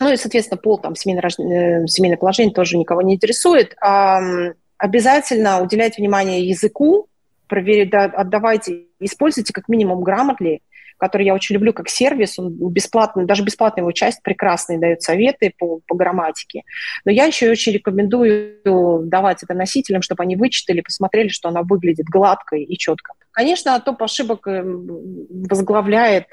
[0.00, 3.76] Ну и, соответственно, пол, там, семейное, э, семейное положение тоже никого не интересует.
[4.78, 7.06] Обязательно уделяйте внимание языку,
[7.46, 10.60] проверить, отдавайте, используйте как минимум грамотли,
[11.02, 15.52] который я очень люблю как сервис, он бесплатный, даже бесплатная его часть прекрасные дает советы
[15.58, 16.62] по, по грамматике.
[17.04, 22.06] Но я еще очень рекомендую давать это носителям, чтобы они вычитали, посмотрели, что она выглядит
[22.06, 23.14] гладко и четко.
[23.32, 26.26] Конечно, топ ошибок эм, возглавляет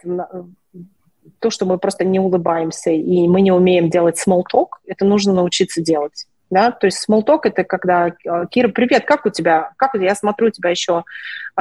[1.39, 5.33] то, что мы просто не улыбаемся и мы не умеем делать small talk, это нужно
[5.33, 6.25] научиться делать.
[6.49, 6.71] Да?
[6.71, 9.71] То есть small talk– это когда э, «Кира, привет, как у тебя?
[9.77, 11.03] Как я смотрю у тебя еще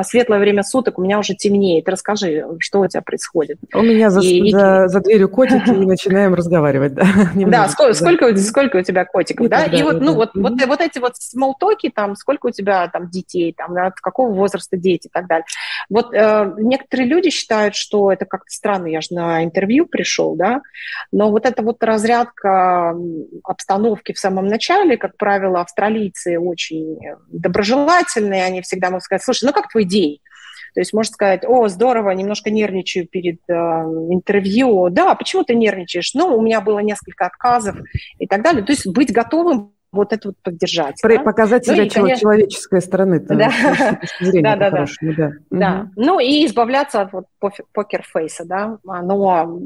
[0.02, 1.88] светлое время суток, у меня уже темнеет.
[1.88, 6.34] Расскажи, что у тебя происходит?» У меня за, и, за, за дверью котики, и начинаем
[6.34, 6.94] разговаривать.
[6.94, 9.64] Да, да сколько, сколько, сколько у тебя котиков, да?
[9.64, 11.14] И вот, ну, вот, вот, вот эти вот
[11.60, 15.44] talk, там, сколько у тебя там детей, там, от какого возраста дети и так далее.
[15.88, 20.62] Вот э, некоторые люди считают, что это как-то странно, я же на интервью пришел, да,
[21.12, 22.94] но вот эта вот разрядка
[23.44, 29.44] обстановки в самом начале, начале, как правило, австралийцы очень доброжелательные, они всегда могут сказать, слушай,
[29.44, 30.20] ну как твой день?
[30.74, 34.90] То есть можно сказать, о, здорово, немножко нервничаю перед э, интервью.
[34.90, 36.14] Да, почему ты нервничаешь?
[36.14, 37.76] Ну, у меня было несколько отказов
[38.18, 38.62] и так далее.
[38.62, 40.96] То есть быть готовым вот это вот поддержать.
[41.02, 41.22] При, да?
[41.22, 42.20] Показать ну, себя и, конечно...
[42.20, 43.20] человеческой стороны.
[43.28, 43.50] Да,
[44.42, 44.86] да, да, да.
[45.00, 45.30] да.
[45.50, 45.80] да.
[45.80, 45.90] Угу.
[45.96, 47.24] Ну и избавляться от вот
[47.72, 48.78] покер-фейса, да.
[48.84, 49.58] Но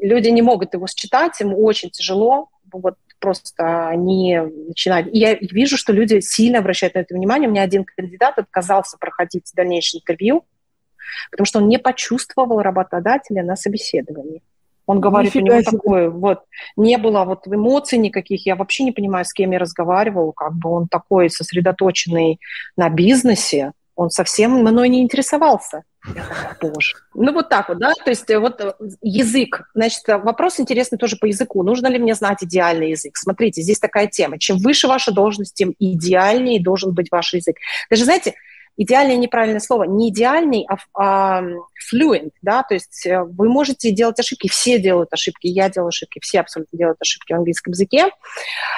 [0.00, 2.48] люди не могут его считать, им очень тяжело.
[2.72, 5.08] Вот просто они начинают...
[5.12, 7.48] И я вижу, что люди сильно обращают на это внимание.
[7.48, 10.44] У меня один кандидат отказался проходить дальнейшее интервью,
[11.30, 14.42] потому что он не почувствовал работодателя на собеседовании.
[14.86, 15.70] Он говорит, Нифига у него себе.
[15.70, 16.40] такое, вот,
[16.76, 20.70] не было вот эмоций никаких, я вообще не понимаю, с кем я разговаривал, как бы
[20.70, 22.40] он такой сосредоточенный
[22.76, 25.84] на бизнесе, он совсем мной не интересовался.
[26.60, 26.96] Боже.
[27.14, 28.72] Ну, вот так вот, да, то есть э, вот э,
[29.02, 29.68] язык.
[29.74, 31.62] Значит, э, вопрос интересный тоже по языку.
[31.62, 33.16] Нужно ли мне знать идеальный язык?
[33.16, 34.38] Смотрите, здесь такая тема.
[34.38, 37.56] Чем выше ваша должность, тем идеальнее должен быть ваш язык.
[37.90, 38.34] Даже, знаете,
[38.82, 41.42] идеальный неправильное слово, не идеальный, а, а
[41.92, 46.18] fluent, да, то есть э, вы можете делать ошибки, все делают ошибки, я делаю ошибки,
[46.22, 48.06] все абсолютно делают ошибки в английском языке,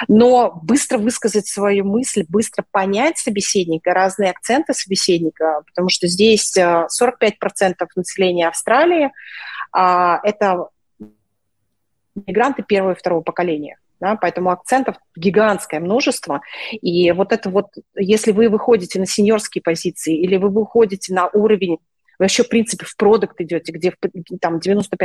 [0.09, 6.89] но быстро высказать свою мысль, быстро понять собеседника, разные акценты собеседника, потому что здесь 45%
[6.99, 9.09] э, населения Австралии
[9.71, 10.67] а, это
[12.27, 16.41] мигранты первого и второго поколения да, поэтому акцентов гигантское множество,
[16.71, 21.77] и вот это вот, если вы выходите на сеньорские позиции или вы выходите на уровень
[22.19, 23.91] вы еще, в принципе, в продукт идете, где
[24.39, 24.99] там 95%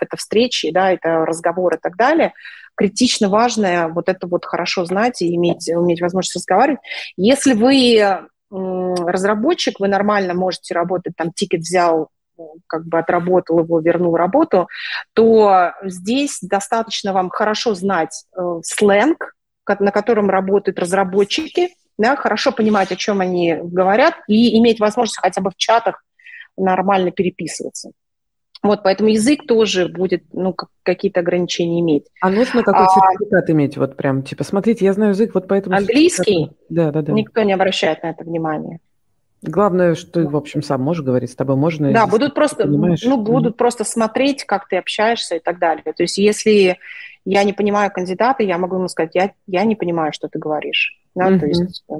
[0.00, 2.32] это встречи, да, это разговоры и так далее.
[2.74, 6.80] Критично важное вот это вот хорошо знать и иметь, иметь возможность разговаривать.
[7.16, 12.08] Если вы разработчик, вы нормально можете работать, там, тикет взял,
[12.66, 14.68] как бы отработал его, вернул работу,
[15.14, 19.34] то здесь достаточно вам хорошо знать э, сленг,
[19.66, 25.40] на котором работают разработчики, да, хорошо понимать, о чем они говорят, и иметь возможность хотя
[25.40, 26.02] бы в чатах
[26.56, 27.92] нормально переписываться.
[28.62, 32.06] Вот, поэтому язык тоже будет, ну, какие-то ограничения иметь.
[32.20, 33.76] А нужно какой а, сертификат иметь?
[33.78, 35.76] Вот прям, типа, смотрите, я знаю язык, вот поэтому...
[35.76, 36.50] Английский?
[36.68, 37.12] Да, да, да.
[37.12, 38.80] Никто не обращает на это внимания.
[39.42, 41.92] Главное, что ты, в общем, сам можешь говорить, с тобой можно.
[41.92, 43.02] Да, будут просто, понимаешь.
[43.04, 45.82] ну, будут mm просто смотреть, как ты общаешься и так далее.
[45.84, 46.78] То есть, если
[47.24, 50.98] я не понимаю кандидата, я могу ему сказать, я, я не понимаю, что ты говоришь.
[51.14, 51.38] Да, mm-hmm.
[51.40, 51.94] то есть, э,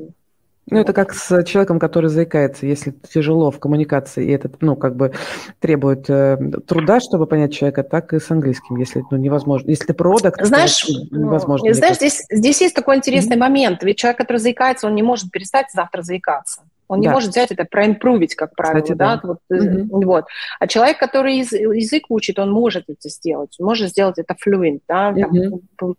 [0.70, 4.94] ну, это как с человеком, который заикается, если тяжело в коммуникации, и это, ну, как
[4.94, 5.12] бы
[5.58, 9.68] требует э, труда, чтобы понять человека, так и с английским, если, ну, невозможно.
[9.70, 11.72] Если ты продукт, знаешь, невозможно.
[11.74, 13.40] Знаешь, здесь, здесь есть такой интересный mm-hmm.
[13.40, 16.62] момент, ведь человек, который заикается, он не может перестать завтра заикаться.
[16.90, 17.08] Он да.
[17.08, 19.28] не может взять это проимпровить, как правило, Кстати, да, да.
[19.28, 20.04] Вот, угу.
[20.04, 20.24] вот.
[20.58, 25.10] А человек, который язык учит, он может это сделать, может сделать это fluent, да.
[25.10, 25.96] Угу.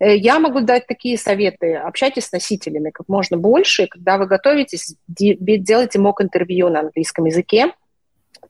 [0.00, 5.98] Я могу дать такие советы: общайтесь с носителями как можно больше, когда вы готовитесь, делайте
[5.98, 7.72] мок-интервью на английском языке,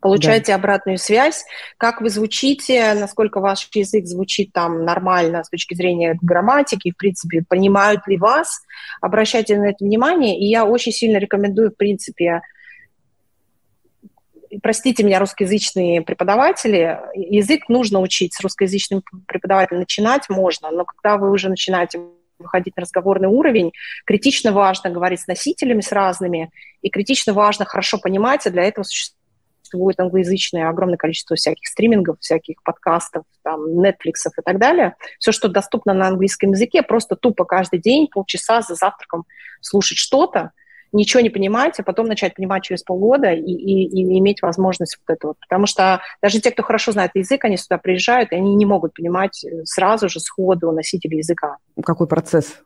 [0.04, 0.56] получаете да.
[0.56, 1.46] обратную связь,
[1.78, 7.42] как вы звучите, насколько ваш язык звучит там нормально с точки зрения грамматики, в принципе,
[7.48, 8.60] понимают ли вас,
[9.00, 12.42] обращайте на это внимание, и я очень сильно рекомендую, в принципе,
[14.62, 18.34] простите меня, русскоязычные преподаватели, язык нужно учить.
[18.34, 21.98] С русскоязычным преподавателем начинать можно, но когда вы уже начинаете
[22.38, 23.72] выходить на разговорный уровень,
[24.04, 26.50] критично важно говорить с носителями, с разными,
[26.82, 29.23] и критично важно хорошо понимать, а для этого существует
[29.98, 34.96] англоязычное огромное количество всяких стримингов, всяких подкастов, там, Netflix и так далее.
[35.18, 39.24] Все, что доступно на английском языке, просто тупо каждый день, полчаса за завтраком
[39.60, 40.52] слушать что-то,
[40.92, 45.14] ничего не понимать, а потом начать понимать через полгода и, и, и иметь возможность вот
[45.14, 45.34] этого.
[45.40, 48.94] Потому что даже те, кто хорошо знает язык, они сюда приезжают, и они не могут
[48.94, 51.56] понимать э, сразу же сходу носителя языка.
[51.84, 52.60] Какой процесс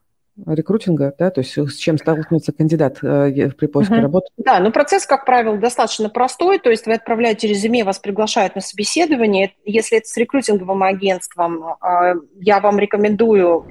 [0.47, 4.03] рекрутинга, да, то есть с чем столкнется кандидат э, при поиске uh-huh.
[4.03, 4.29] работы?
[4.37, 8.61] Да, ну процесс, как правило, достаточно простой, то есть вы отправляете резюме, вас приглашают на
[8.61, 9.55] собеседование.
[9.65, 13.67] Если это с рекрутинговым агентством, э, я вам рекомендую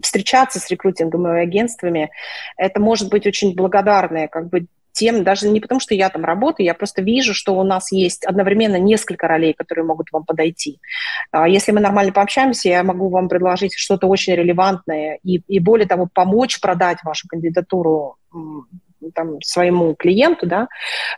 [0.00, 2.10] встречаться с рекрутинговыми агентствами,
[2.56, 6.66] это может быть очень благодарное как бы тем, даже не потому, что я там работаю,
[6.66, 10.80] я просто вижу, что у нас есть одновременно несколько ролей, которые могут вам подойти.
[11.30, 15.86] А если мы нормально пообщаемся, я могу вам предложить что-то очень релевантное и, и более
[15.86, 18.16] того, помочь продать вашу кандидатуру
[19.14, 20.68] там, своему клиенту, да,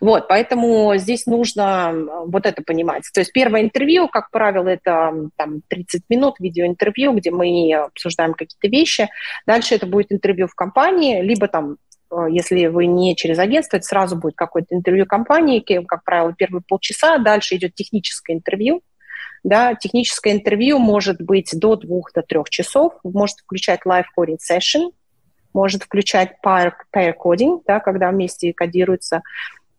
[0.01, 1.93] вот, поэтому здесь нужно
[2.27, 3.05] вот это понимать.
[3.13, 8.69] То есть первое интервью, как правило, это там 30 минут видеоинтервью, где мы обсуждаем какие-то
[8.69, 9.09] вещи,
[9.47, 11.77] дальше это будет интервью в компании, либо там
[12.31, 17.19] если вы не через агентство, это сразу будет какое-то интервью компании, как правило, первые полчаса,
[17.19, 18.83] дальше идет техническое интервью,
[19.45, 24.93] да, техническое интервью может быть до двух, до трех часов, может включать live coding session,
[25.53, 29.23] может включать pair, pair coding, да, когда вместе кодируются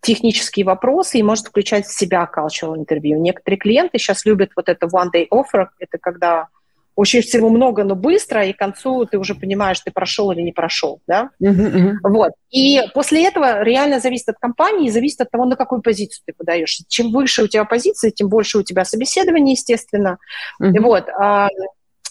[0.02, 3.22] технические вопросы и может включать в себя cultural интервью.
[3.22, 6.48] Некоторые клиенты сейчас любят вот это one day offer, это когда
[6.96, 10.52] очень всего много, но быстро, и к концу ты уже понимаешь, ты прошел или не
[10.52, 11.30] прошел, да?
[11.41, 11.94] Uh-huh, uh-huh.
[12.04, 12.32] Вот.
[12.52, 16.82] И после этого реально зависит от компании, зависит от того, на какую позицию ты подаешь.
[16.88, 20.18] Чем выше у тебя позиция, тем больше у тебя собеседование, естественно.
[20.62, 20.80] Uh-huh.
[20.82, 21.10] Вот.
[21.10, 21.50] А,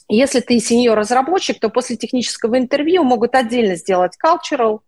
[0.08, 4.80] если ты сеньор-разработчик, то после технического интервью могут отдельно сделать cultural,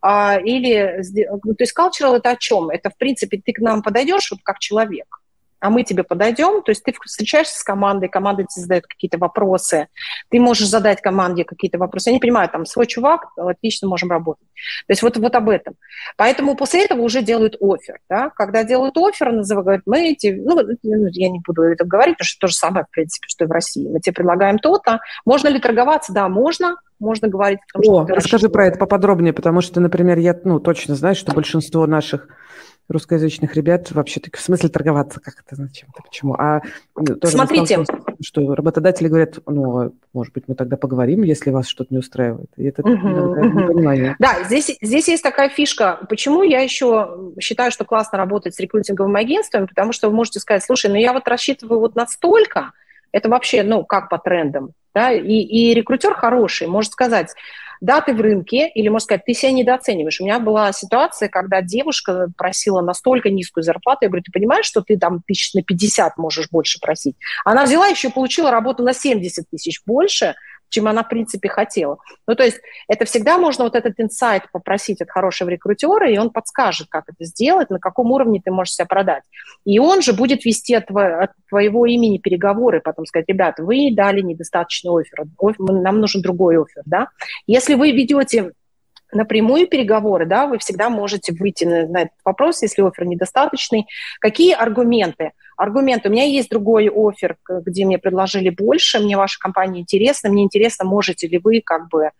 [0.00, 1.02] а, или,
[1.42, 2.70] ну, то есть cultural это о чем?
[2.70, 5.17] Это, в принципе, ты к нам подойдешь вот как человек,
[5.60, 9.88] а мы тебе подойдем, то есть ты встречаешься с командой, команда тебе задает какие-то вопросы,
[10.30, 12.10] ты можешь задать команде какие-то вопросы.
[12.10, 14.46] Я не понимаю, там, свой чувак, отлично можем работать.
[14.86, 15.74] То есть вот, вот об этом.
[16.16, 18.30] Поэтому после этого уже делают офер, да?
[18.30, 22.40] Когда делают офер, называют, мы эти, ну, ну, я не буду это говорить, потому что
[22.40, 23.88] то же самое, в принципе, что и в России.
[23.88, 25.00] Мы тебе предлагаем то-то.
[25.24, 26.12] Можно ли торговаться?
[26.12, 27.60] Да, можно, можно говорить.
[27.74, 32.28] О, расскажи про это поподробнее, потому что, например, я ну, точно знаю, что большинство наших
[32.88, 36.62] русскоязычных ребят вообще таки в смысле торговаться как это зачем-то почему а
[36.94, 37.84] тоже смотрите.
[38.22, 42.64] что работодатели говорят ну может быть мы тогда поговорим если вас что-то не устраивает и
[42.64, 46.00] это uh-huh, да здесь здесь есть такая фишка.
[46.08, 49.66] Почему я еще считаю что классно работать с рекрутинговым агентством?
[49.66, 52.72] Потому что вы можете сказать слушай ну я вот рассчитываю вот настолько
[53.12, 57.34] это вообще ну как по трендам да и, и рекрутер хороший может сказать
[57.80, 60.20] да, ты в рынке, или, можно сказать, ты себя недооцениваешь.
[60.20, 64.82] У меня была ситуация, когда девушка просила настолько низкую зарплату, я говорю, ты понимаешь, что
[64.82, 67.16] ты там тысяч на 50 можешь больше просить?
[67.44, 70.34] Она взяла еще получила работу на 70 тысяч больше,
[70.68, 71.98] чем она, в принципе, хотела.
[72.26, 76.30] Ну, то есть это всегда можно вот этот инсайт попросить от хорошего рекрутера, и он
[76.30, 79.24] подскажет, как это сделать, на каком уровне ты можешь себя продать.
[79.64, 84.20] И он же будет вести от, от твоего имени переговоры, потом сказать, ребята, вы дали
[84.20, 85.24] недостаточный офер,
[85.58, 87.08] нам нужен другой офер, да.
[87.46, 88.52] Если вы ведете
[89.12, 93.86] напрямую переговоры, да, вы всегда можете выйти на, на этот вопрос, если офер недостаточный.
[94.20, 95.32] Какие аргументы?
[95.56, 96.08] Аргументы.
[96.08, 100.84] У меня есть другой офер, где мне предложили больше, мне ваша компания интересна, мне интересно,
[100.84, 102.10] можете ли вы как бы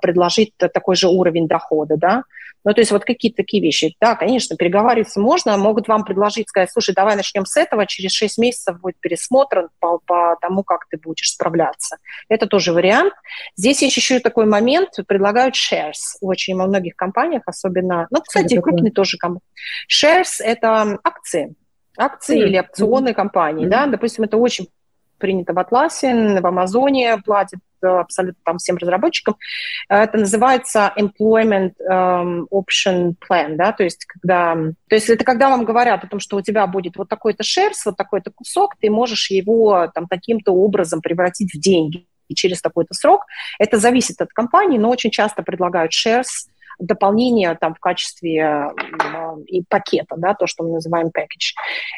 [0.00, 2.24] предложить такой же уровень дохода, да.
[2.64, 3.94] Ну, то есть вот какие-то такие вещи.
[4.00, 8.38] Да, конечно, переговариваться можно, могут вам предложить, сказать, слушай, давай начнем с этого, через 6
[8.38, 11.98] месяцев будет пересмотр по, по тому, как ты будешь справляться.
[12.28, 13.12] Это тоже вариант.
[13.56, 19.18] Здесь есть еще такой момент, предлагают shares очень многих компаниях, особенно, ну, кстати, крупные тоже
[19.18, 19.42] компании.
[19.92, 21.54] Shares– это акции,
[21.98, 22.46] акции mm-hmm.
[22.46, 23.16] или опционные mm-hmm.
[23.16, 23.70] компании, mm-hmm.
[23.70, 24.68] да, допустим, это очень
[25.18, 29.36] принято в Атласе, в Амазоне платят абсолютно там всем разработчикам.
[29.88, 34.54] Это называется employment um, option plan, да, то есть когда,
[34.88, 37.86] то есть это когда вам говорят о том, что у тебя будет вот такой-то шерс,
[37.86, 42.94] вот такой-то кусок, ты можешь его там таким-то образом превратить в деньги и через такой-то
[42.94, 43.22] срок.
[43.58, 49.62] Это зависит от компании, но очень часто предлагают shares, дополнение там в качестве э, и
[49.68, 51.54] пакета, да, то, что мы называем package.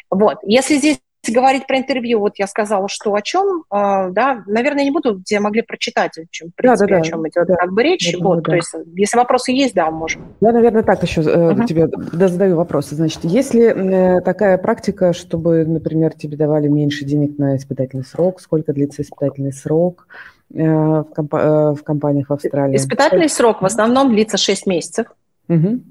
[0.09, 0.37] Вот.
[0.43, 4.91] Если здесь говорить про интервью, вот я сказала, что о чем, э, да, наверное, не
[4.91, 7.73] буду, где могли прочитать, о чем, в принципе, да, да, о чем идет да, как
[7.73, 8.11] бы речь.
[8.13, 8.51] Да, вот, да.
[8.51, 10.23] То есть, если вопросы есть, да, можем.
[10.41, 11.65] Я, наверное, так еще э, uh-huh.
[11.65, 11.89] тебе
[12.27, 12.95] задаю вопросы.
[12.95, 18.73] Значит, если э, такая практика, чтобы, например, тебе давали меньше денег на испытательный срок, сколько
[18.73, 20.07] длится испытательный срок
[20.53, 22.77] э, в, комп- э, в компаниях в Австралии?
[22.77, 25.07] Испытательный срок в основном длится 6 месяцев.
[25.49, 25.81] Угу.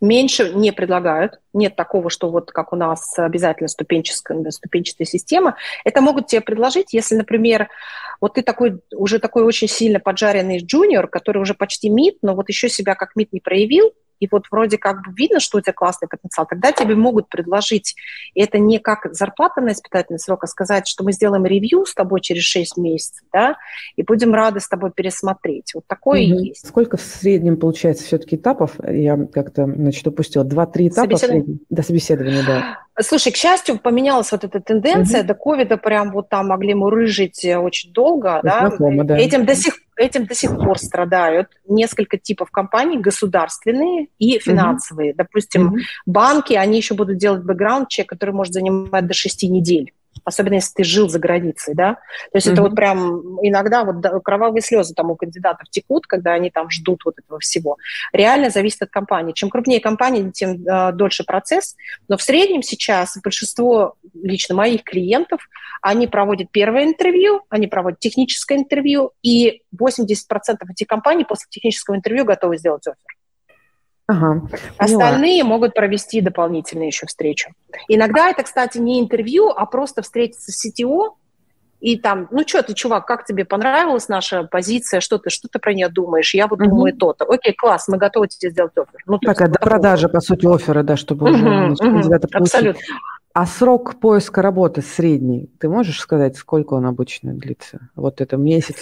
[0.00, 1.40] Меньше не предлагают.
[1.54, 5.56] Нет такого, что вот как у нас обязательно ступенческая, ступенчатая система.
[5.84, 7.68] Это могут тебе предложить, если, например,
[8.20, 12.48] вот ты такой, уже такой очень сильно поджаренный джуниор, который уже почти мид, но вот
[12.48, 15.72] еще себя как мид не проявил, и вот вроде как бы видно, что у тебя
[15.72, 17.94] классный потенциал, тогда тебе могут предложить,
[18.34, 21.94] и это не как зарплата на испытательный срок, а сказать, что мы сделаем ревью с
[21.94, 23.56] тобой через 6 месяцев, да,
[23.96, 25.72] и будем рады с тобой пересмотреть.
[25.74, 26.40] Вот такое угу.
[26.40, 26.66] и есть.
[26.66, 28.72] Сколько в среднем получается все-таки этапов?
[28.86, 30.44] Я как-то, значит, упустила.
[30.44, 31.58] Два-три этапа Собеседование?
[31.70, 32.85] до собеседования, да.
[33.00, 35.20] Слушай, к счастью, поменялась вот эта тенденция.
[35.20, 35.28] Угу.
[35.28, 38.40] До ковида прям вот там могли мурыжить э, очень долго.
[38.42, 38.68] Да?
[38.68, 39.18] Знакомо, да.
[39.18, 45.10] Этим до сих этим до сих пор страдают несколько типов компаний, государственные и финансовые.
[45.10, 45.16] Угу.
[45.18, 45.76] Допустим, угу.
[46.06, 49.92] банки, они еще будут делать бэкграунд-чек, который может занимать до 6 недель
[50.26, 51.94] особенно если ты жил за границей, да.
[51.94, 52.00] То
[52.34, 52.52] есть mm-hmm.
[52.52, 57.04] это вот прям иногда вот кровавые слезы там у кандидатов текут, когда они там ждут
[57.04, 57.78] вот этого всего.
[58.12, 59.32] Реально зависит от компании.
[59.32, 61.76] Чем крупнее компания, тем э, дольше процесс.
[62.08, 65.40] Но в среднем сейчас большинство лично моих клиентов,
[65.80, 70.16] они проводят первое интервью, они проводят техническое интервью, и 80%
[70.68, 73.15] этих компаний после технического интервью готовы сделать офер.
[74.08, 74.42] Ага,
[74.78, 77.50] Остальные могут провести дополнительную еще встречу.
[77.88, 81.14] Иногда это, кстати, не интервью, а просто встретиться с CTO,
[81.80, 85.58] и там, ну что ты, чувак, как тебе понравилась наша позиция, что ты, что ты
[85.58, 86.34] про нее думаешь?
[86.34, 86.70] Я вот угу.
[86.70, 87.24] думаю то-то.
[87.24, 89.02] Окей, класс, мы готовы тебе сделать офер.
[89.06, 92.54] Ну, Такая до продажи, по сути, оффера, да, чтобы угу, уже угу, кандидата получить.
[92.54, 92.82] Абсолютно.
[93.34, 97.90] А срок поиска работы средний, ты можешь сказать, сколько он обычно длится?
[97.94, 98.76] Вот это месяц,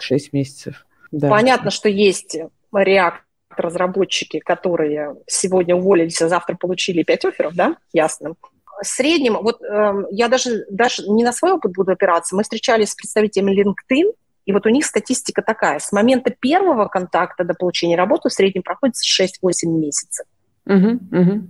[0.00, 0.86] шесть месяцев.
[1.10, 1.28] Да.
[1.28, 2.38] Понятно, что есть
[2.74, 3.12] React
[3.58, 8.34] разработчики, которые сегодня уволились, а завтра получили 5 офферов, да, ясно.
[8.80, 12.90] В среднем, вот э, я даже, даже не на свой опыт буду опираться, мы встречались
[12.90, 14.12] с представителями LinkedIn,
[14.44, 18.62] и вот у них статистика такая, с момента первого контакта до получения работы в среднем
[18.62, 19.28] проходит 6-8
[19.66, 20.26] месяцев.
[20.66, 21.46] Угу, угу.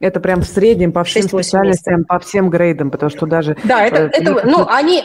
[0.00, 2.08] Это прям в среднем по всем специальностям, месяцев.
[2.08, 3.56] по всем грейдам, потому что даже...
[3.62, 5.04] Да, это, э, это ну, они...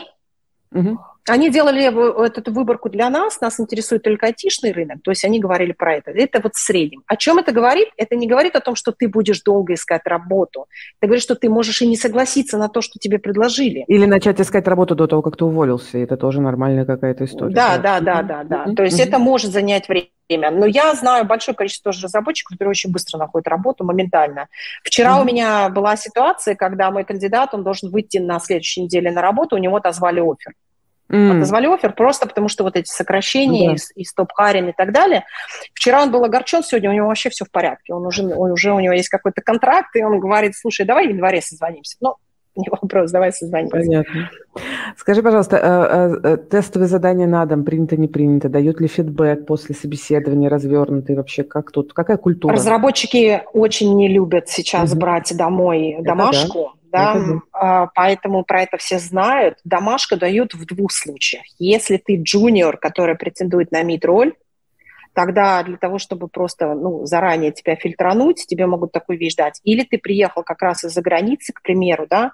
[0.71, 0.97] Угу.
[1.27, 5.73] Они делали эту выборку для нас, нас интересует только айтишный рынок, то есть они говорили
[5.73, 6.11] про это.
[6.11, 7.03] Это вот в среднем.
[7.07, 7.89] О чем это говорит?
[7.97, 10.67] Это не говорит о том, что ты будешь долго искать работу.
[10.99, 13.83] Это говорит, что ты можешь и не согласиться на то, что тебе предложили.
[13.87, 15.97] Или начать искать работу до того, как ты уволился.
[15.97, 17.53] Это тоже нормальная какая-то история.
[17.53, 18.65] Да, да, да, да, да.
[18.65, 18.75] Mm-hmm.
[18.75, 20.51] То есть это может занять время.
[20.51, 24.47] Но я знаю большое количество разработчиков, которые очень быстро находят работу моментально.
[24.83, 25.21] Вчера mm-hmm.
[25.21, 29.55] у меня была ситуация, когда мой кандидат, он должен выйти на следующей неделе на работу,
[29.55, 30.53] у него отозвали офер.
[31.09, 31.37] Mm.
[31.37, 33.77] Отозвали офер просто потому, что вот эти сокращения yeah.
[33.95, 35.23] и, и стоп-харим и так далее.
[35.73, 37.93] Вчера он был огорчен, сегодня у него вообще все в порядке.
[37.93, 41.11] Он уже, он уже у него есть какой-то контракт, и он говорит, слушай, давай в
[41.11, 41.97] январе созвонимся.
[42.01, 42.15] Ну,
[42.57, 43.77] не вопрос, давай созвонимся.
[43.77, 44.29] Понятно.
[44.97, 48.49] Скажи, пожалуйста, э, э, тестовые задания на дом принято, не принято?
[48.49, 51.15] Дают ли фидбэк после собеседования развернутый?
[51.15, 51.93] Вообще, как тут?
[51.93, 52.53] Какая культура?
[52.53, 54.99] Разработчики очень не любят сейчас mm-hmm.
[54.99, 56.73] брать домой Это домашку.
[56.91, 59.59] Да а, поэтому про это все знают.
[59.63, 61.43] Домашку дают в двух случаях.
[61.59, 64.33] Если ты джуниор, который претендует на мид-роль,
[65.17, 69.59] тогда для того, чтобы просто ну, заранее тебя фильтрануть, тебе могут такую вещь дать.
[69.63, 72.33] Или ты приехал как раз из-за границы, к примеру, да,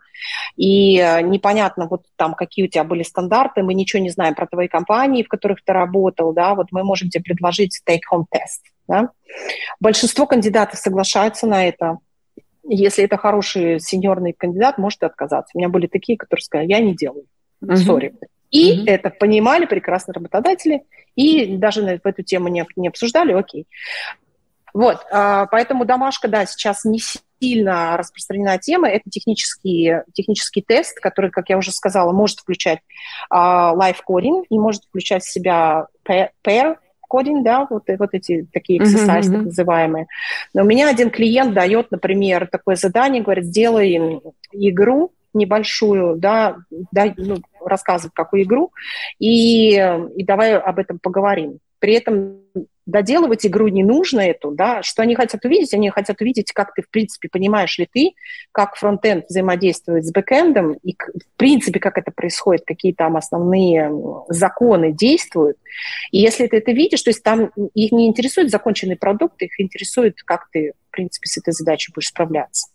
[0.57, 4.47] и э, непонятно, вот там, какие у тебя были стандарты, мы ничего не знаем про
[4.47, 9.11] твои компании, в которых ты работал, да, вот мы можем тебе предложить take-home тест, да.
[9.79, 11.99] Большинство кандидатов соглашаются на это,
[12.67, 15.51] если это хороший сеньорный кандидат, может отказаться.
[15.53, 17.25] У меня были такие, которые сказали, я не делаю,
[17.75, 18.09] сори.
[18.09, 18.27] Uh-huh.
[18.51, 18.83] И uh-huh.
[18.87, 20.83] это понимали прекрасно работодатели,
[21.15, 23.67] и даже в эту тему не, не обсуждали, окей.
[24.73, 26.99] Вот, а, поэтому домашка, да, сейчас не
[27.39, 28.89] сильно распространена тема.
[28.89, 32.79] Это технический, технический тест, который, как я уже сказала, может включать
[33.29, 36.77] лайф-кодинг и может включать в себя pair
[37.13, 40.07] кодинг, да, вот, вот эти такие exercise, uh-huh, так называемые.
[40.55, 44.19] Но у меня один клиент дает, например, такое задание, говорит, сделай
[44.51, 46.55] игру небольшую, да,
[46.91, 48.71] да ну, рассказывает какую игру,
[49.19, 49.73] и,
[50.15, 51.59] и давай об этом поговорим.
[51.77, 52.39] При этом
[52.85, 55.73] доделывать игру не нужно эту, да, что они хотят увидеть?
[55.73, 58.11] Они хотят увидеть, как ты, в принципе, понимаешь ли ты,
[58.51, 63.91] как фронтенд взаимодействует с бэкэндом, и, в принципе, как это происходит, какие там основные
[64.29, 65.57] законы действуют.
[66.11, 70.21] И если ты это видишь, то есть там их не интересует законченный продукт, их интересует,
[70.23, 72.67] как ты, в принципе, с этой задачей будешь справляться.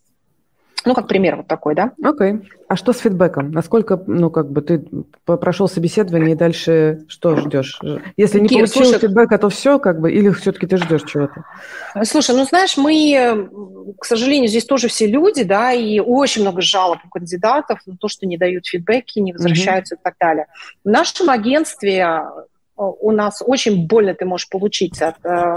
[0.85, 1.93] Ну, как пример вот такой, да?
[2.03, 2.33] Окей.
[2.33, 2.47] Okay.
[2.69, 3.51] А что с фидбэком?
[3.51, 4.87] Насколько, ну, как бы ты
[5.25, 7.81] прошел собеседование и дальше что ждешь?
[8.17, 11.45] Если не Кир, получил слушай, фидбэка, то все, как бы, или все-таки ты ждешь чего-то?
[12.05, 13.49] Слушай, ну, знаешь, мы,
[13.99, 18.09] к сожалению, здесь тоже все люди, да, и очень много жалоб у кандидатов на то,
[18.09, 19.99] что не дают фидбэки, не возвращаются mm-hmm.
[19.99, 20.47] и так далее.
[20.85, 22.21] В нашем агентстве
[22.79, 25.57] у нас очень больно ты можешь получить от э,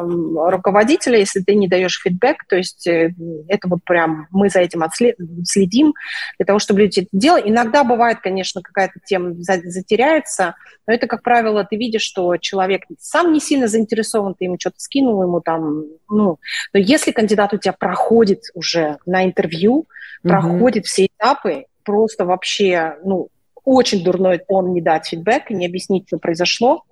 [0.49, 2.45] руководителя, если ты не даешь фидбэк.
[2.49, 3.13] То есть э,
[3.47, 5.93] это вот прям мы за этим отслед, следим
[6.39, 7.49] для того, чтобы люди это делали.
[7.49, 10.55] Иногда бывает, конечно, какая-то тема затеряется,
[10.87, 14.79] но это, как правило, ты видишь, что человек сам не сильно заинтересован, ты ему что-то
[14.79, 16.39] скинул, ему там, ну...
[16.73, 19.85] Но если кандидат у тебя проходит уже на интервью,
[20.23, 20.27] mm-hmm.
[20.27, 23.29] проходит все этапы, просто вообще, ну,
[23.63, 26.83] очень дурной тон не дать фидбэк и не объяснить, что произошло,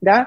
[0.00, 0.26] да.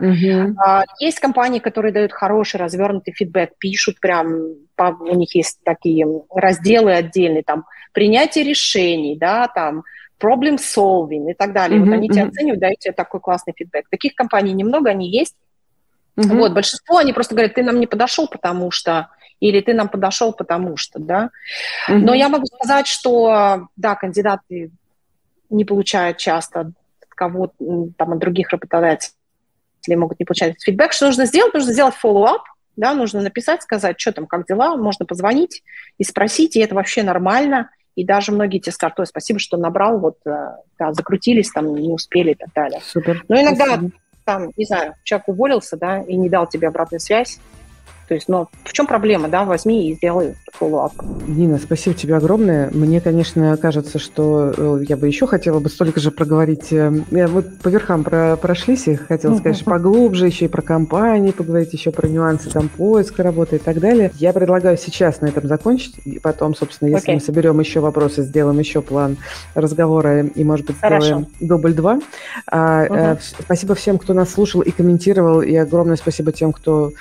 [0.57, 6.05] А, есть компании, которые дают хороший развернутый фидбэк, пишут прям, по, у них есть такие
[6.34, 9.84] разделы отдельные, там, принятие решений, да, там,
[10.19, 11.80] problem solving и так далее.
[11.80, 12.13] Uh-huh, вот они uh-huh.
[12.13, 13.89] тебя оценивают, дают тебе такой классный фидбэк.
[13.89, 15.36] Таких компаний немного, они есть.
[16.17, 16.38] Uh-huh.
[16.38, 19.09] Вот, большинство, они просто говорят, ты нам не подошел, потому что,
[19.39, 21.32] или ты нам подошел, потому что, да.
[21.89, 21.95] Uh-huh.
[21.95, 24.72] Но я могу сказать, что, да, кандидаты
[25.49, 26.74] не получают часто от
[27.09, 27.51] кого
[27.97, 29.15] там, от других работодателей
[29.82, 30.93] пользователи могут не получать фидбэк.
[30.93, 31.53] Что нужно сделать?
[31.53, 32.41] Нужно сделать follow-up,
[32.75, 35.63] да, нужно написать, сказать, что там, как дела, можно позвонить
[35.97, 37.69] и спросить, и это вообще нормально.
[37.95, 41.89] И даже многие тебе скажут, ой, спасибо, что набрал, вот, э, да, закрутились, там, не
[41.89, 42.79] успели и так далее.
[42.84, 43.25] Супер.
[43.27, 43.91] Но иногда, спасибо.
[44.23, 47.39] там, не знаю, человек уволился, да, и не дал тебе обратную связь,
[48.12, 50.91] то есть, ну, в чем проблема, да, возьми и сделай follow-up.
[51.30, 52.70] Нина, спасибо тебе огромное.
[52.74, 56.74] Мне, конечно, кажется, что э, я бы еще хотела бы столько же проговорить.
[56.74, 61.72] Э, мы по верхам про, прошлись и хотела сказать, поглубже еще и про компании поговорить,
[61.72, 64.12] еще про нюансы там поиска работы и так далее.
[64.16, 67.14] Я предлагаю сейчас на этом закончить, и потом, собственно, если okay.
[67.14, 69.16] мы соберем еще вопросы, сделаем еще план
[69.55, 71.28] разговора и, может быть, сделаем Хорошо.
[71.39, 72.01] дубль два.
[72.45, 76.91] А, uh Спасибо всем, кто нас слушал и комментировал, и огромное спасибо тем, кто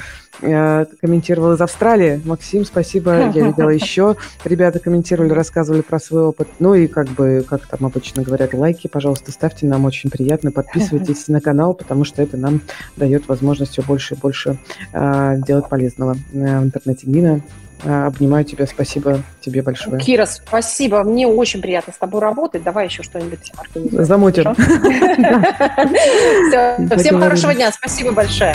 [0.40, 2.20] комментировал из Австралии.
[2.24, 3.30] Максим, спасибо.
[3.34, 4.16] Я видела еще.
[4.44, 6.48] Ребята комментировали, рассказывали про свой опыт.
[6.58, 9.66] Ну и как бы, как там обычно говорят, лайки, пожалуйста, ставьте.
[9.66, 10.52] Нам очень приятно.
[10.52, 12.60] Подписывайтесь на канал, потому что это нам
[12.96, 14.58] дает возможность все больше и больше
[14.92, 17.06] э, делать полезного в интернете.
[17.06, 17.40] Нина,
[17.84, 20.00] а, обнимаю тебя, спасибо тебе большое.
[20.00, 22.62] Кира, спасибо, мне очень приятно с тобой работать.
[22.62, 24.04] Давай еще что-нибудь организуем.
[24.04, 24.54] Замутим.
[26.98, 28.54] Всем хорошего дня, спасибо большое.